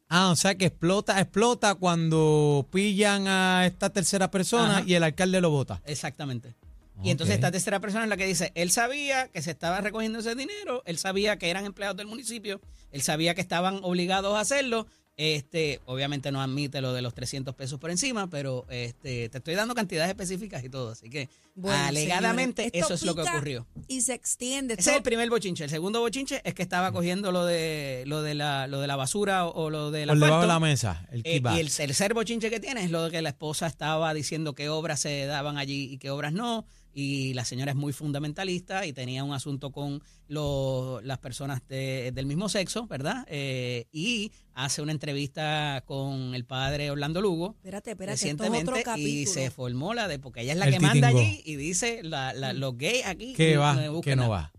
Ah, 0.09 0.30
o 0.30 0.37
sea 0.37 0.54
que 0.54 0.66
explota, 0.66 1.20
explota 1.20 1.74
cuando 1.74 2.68
pillan 2.70 3.26
a 3.26 3.66
esta 3.66 3.90
tercera 3.90 4.30
persona 4.30 4.78
Ajá. 4.78 4.85
y 4.87 4.94
el 4.94 5.02
alcalde 5.02 5.40
lo 5.40 5.50
vota. 5.50 5.83
Exactamente. 5.87 6.54
Y 7.02 7.11
entonces 7.11 7.35
esta 7.35 7.50
tercera 7.50 7.80
persona 7.80 8.04
es 8.04 8.11
la 8.11 8.16
que 8.16 8.26
dice, 8.26 8.52
él 8.54 8.70
sabía 8.70 9.28
que 9.28 9.42
se 9.42 9.50
estaba 9.50 9.80
recogiendo 9.80 10.20
ese 10.20 10.35
dinero, 10.35 10.83
él 10.87 10.96
sabía 10.96 11.38
que 11.38 11.50
eran 11.50 11.64
empleados 11.64 11.96
del 11.96 12.07
municipio, 12.07 12.61
él 12.92 13.02
sabía 13.02 13.35
que 13.35 13.40
estaban 13.40 13.80
obligados 13.83 14.37
a 14.37 14.40
hacerlo. 14.40 14.87
Este, 15.16 15.80
obviamente 15.85 16.33
no 16.33 16.42
admite 16.42 16.80
lo 16.80 16.92
de 16.92 17.00
los 17.00 17.14
300 17.14 17.54
pesos 17.54 17.78
por 17.78 17.92
encima, 17.92 18.28
pero 18.28 18.66
este, 18.68 19.28
te 19.28 19.38
estoy 19.38 19.54
dando 19.54 19.72
cantidades 19.72 20.09
específicas 20.09 20.64
y 20.64 20.68
todo, 20.68 20.90
así 20.90 21.09
que 21.09 21.28
Bueno, 21.54 21.85
alegadamente 21.85 22.68
eso 22.72 22.94
es 22.94 23.04
lo 23.04 23.14
que 23.14 23.22
ocurrió. 23.22 23.64
Y 23.87 24.00
se 24.00 24.12
extiende. 24.14 24.74
Ese 24.74 24.90
es 24.90 24.96
el 24.96 25.04
primer 25.04 25.30
bochinche. 25.30 25.62
El 25.62 25.70
segundo 25.70 26.00
bochinche 26.00 26.42
es 26.44 26.52
que 26.54 26.62
estaba 26.62 26.90
cogiendo 26.90 27.30
lo 27.30 27.46
de 27.46 28.02
lo 28.07 28.22
de 28.22 28.35
la, 28.35 28.66
lo 28.66 28.80
de 28.80 28.88
la 28.88 28.96
basura 28.96 29.46
o, 29.46 29.66
o 29.66 29.70
lo 29.70 29.92
de 29.92 30.04
la 30.04 30.14
Por 30.14 30.20
debajo 30.20 30.40
de 30.42 30.48
la 30.48 30.59
mesa, 30.59 31.07
el 31.12 31.20
Eh, 31.24 31.40
y 31.54 31.61
el 31.61 31.72
tercer 31.72 32.12
bochinche 32.12 32.50
que 32.50 32.59
tiene 32.59 32.83
es 32.83 32.90
lo 32.90 33.04
de 33.04 33.12
que 33.12 33.22
la 33.22 33.28
esposa 33.28 33.68
estaba 33.68 34.12
diciendo 34.14 34.57
qué 34.57 34.68
obras 34.68 34.98
se 34.98 35.26
daban 35.26 35.59
allí 35.59 35.92
y 35.92 35.98
qué 35.98 36.11
obras 36.11 36.33
no. 36.33 36.66
Y 36.96 37.35
la 37.35 37.44
señora 37.44 37.72
es 37.72 37.76
muy 37.76 37.92
fundamentalista 37.92 38.87
y 38.87 38.92
tenía 38.92 39.24
un 39.24 39.33
asunto 39.35 39.72
con 39.72 40.00
lo- 40.28 41.00
las 41.02 41.18
personas 41.18 41.61
de- 41.66 42.12
del 42.14 42.26
mismo 42.26 42.48
sexo, 42.48 42.87
¿verdad? 42.87 43.26
Eh, 43.28 43.87
y 43.90 44.30
hace 44.54 44.80
una 44.80 44.92
entrevista 44.92 45.83
con 45.87 46.35
el 46.37 46.44
padre 46.44 46.90
Orlando 46.92 47.20
Lugo 47.20 47.57
Espérate, 47.57 47.90
espérate, 47.90 48.14
esto 48.30 48.44
es 48.44 48.48
otro 48.50 48.74
recientemente 48.74 49.00
y 49.00 49.26
se 49.26 49.50
formó 49.50 49.92
la 49.92 50.07
de, 50.07 50.18
porque 50.20 50.42
ella 50.42 50.52
es 50.52 50.59
la 50.59 50.66
El 50.66 50.74
que 50.74 50.80
manda 50.80 51.09
allí 51.09 51.42
y 51.44 51.57
dice 51.57 52.00
la, 52.04 52.33
la- 52.33 52.52
los 52.52 52.78
gays 52.78 53.04
aquí. 53.07 53.35
¿Qué 53.35 53.54
no 53.57 53.61
va? 53.61 54.00
¿Qué 54.02 54.16
no 54.16 54.28
va? 54.28 54.52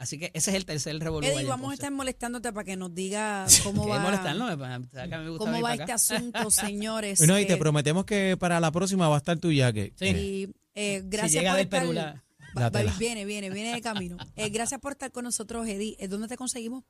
Así 0.00 0.16
que 0.16 0.30
ese 0.32 0.50
es 0.52 0.56
el 0.56 0.64
tercer 0.64 0.96
revolución. 1.00 1.36
Eddie, 1.38 1.48
vamos 1.48 1.72
a 1.72 1.74
estar 1.74 1.90
molestándote 1.90 2.52
para 2.52 2.64
que 2.64 2.76
nos 2.76 2.94
diga 2.94 3.46
cómo 3.64 3.82
¿Qué 3.84 3.90
va, 3.90 3.96
que 3.96 5.38
cómo 5.38 5.60
va 5.60 5.74
este 5.74 5.92
asunto, 5.92 6.50
señores. 6.50 7.18
Bueno, 7.18 7.38
y 7.38 7.46
te 7.46 7.54
Eh, 7.54 7.56
prometemos 7.56 8.04
que 8.04 8.36
para 8.38 8.60
la 8.60 8.70
próxima 8.70 9.08
va 9.08 9.16
a 9.16 9.18
estar 9.18 9.38
tu 9.38 9.50
jacket. 9.50 9.92
Sí. 9.96 10.52
Y, 10.78 10.96
eh, 10.96 11.02
gracias 11.04 11.32
llega 11.42 11.50
por 11.50 11.56
del 11.58 11.64
estar, 11.66 11.80
Perú 11.80 11.92
la- 11.92 12.24
Va- 12.56 12.70
va- 12.70 12.82
viene, 12.98 13.24
viene, 13.24 13.50
viene 13.50 13.74
de 13.74 13.80
camino. 13.82 14.16
Eh, 14.36 14.48
gracias 14.48 14.80
por 14.80 14.92
estar 14.92 15.12
con 15.12 15.24
nosotros, 15.24 15.66
Eddie. 15.68 15.96
Eh, 15.98 16.08
¿Dónde 16.08 16.28
te 16.28 16.36
conseguimos? 16.36 16.84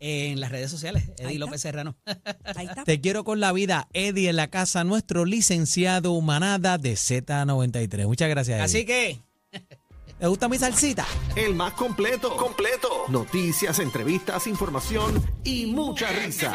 En 0.00 0.40
las 0.40 0.50
redes 0.50 0.70
sociales, 0.70 1.10
Eddie. 1.18 1.38
López 1.38 1.60
Serrano. 1.60 1.96
Ahí 2.56 2.66
está. 2.66 2.84
Te 2.84 3.00
quiero 3.00 3.22
con 3.22 3.38
la 3.38 3.52
vida, 3.52 3.86
Eddie 3.92 4.30
en 4.30 4.36
la 4.36 4.48
casa, 4.48 4.82
nuestro 4.82 5.24
licenciado 5.26 6.18
Manada 6.22 6.78
de 6.78 6.94
Z93. 6.94 8.06
Muchas 8.06 8.28
gracias, 8.30 8.56
Eddie. 8.56 8.64
Así 8.64 8.84
que... 8.86 9.20
¿Te 10.18 10.26
gusta 10.26 10.48
mi 10.50 10.58
salsita? 10.58 11.06
El 11.36 11.54
más 11.54 11.72
completo. 11.74 12.36
Completo. 12.36 12.88
Noticias, 13.08 13.78
entrevistas, 13.78 14.46
información 14.46 15.22
y 15.44 15.64
mucha 15.66 16.10
risa. 16.12 16.52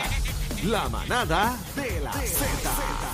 La 0.65 0.88
manada 0.89 1.58
de 1.75 1.99
la 2.01 2.13
la 2.13 2.21
Z. 2.21 3.06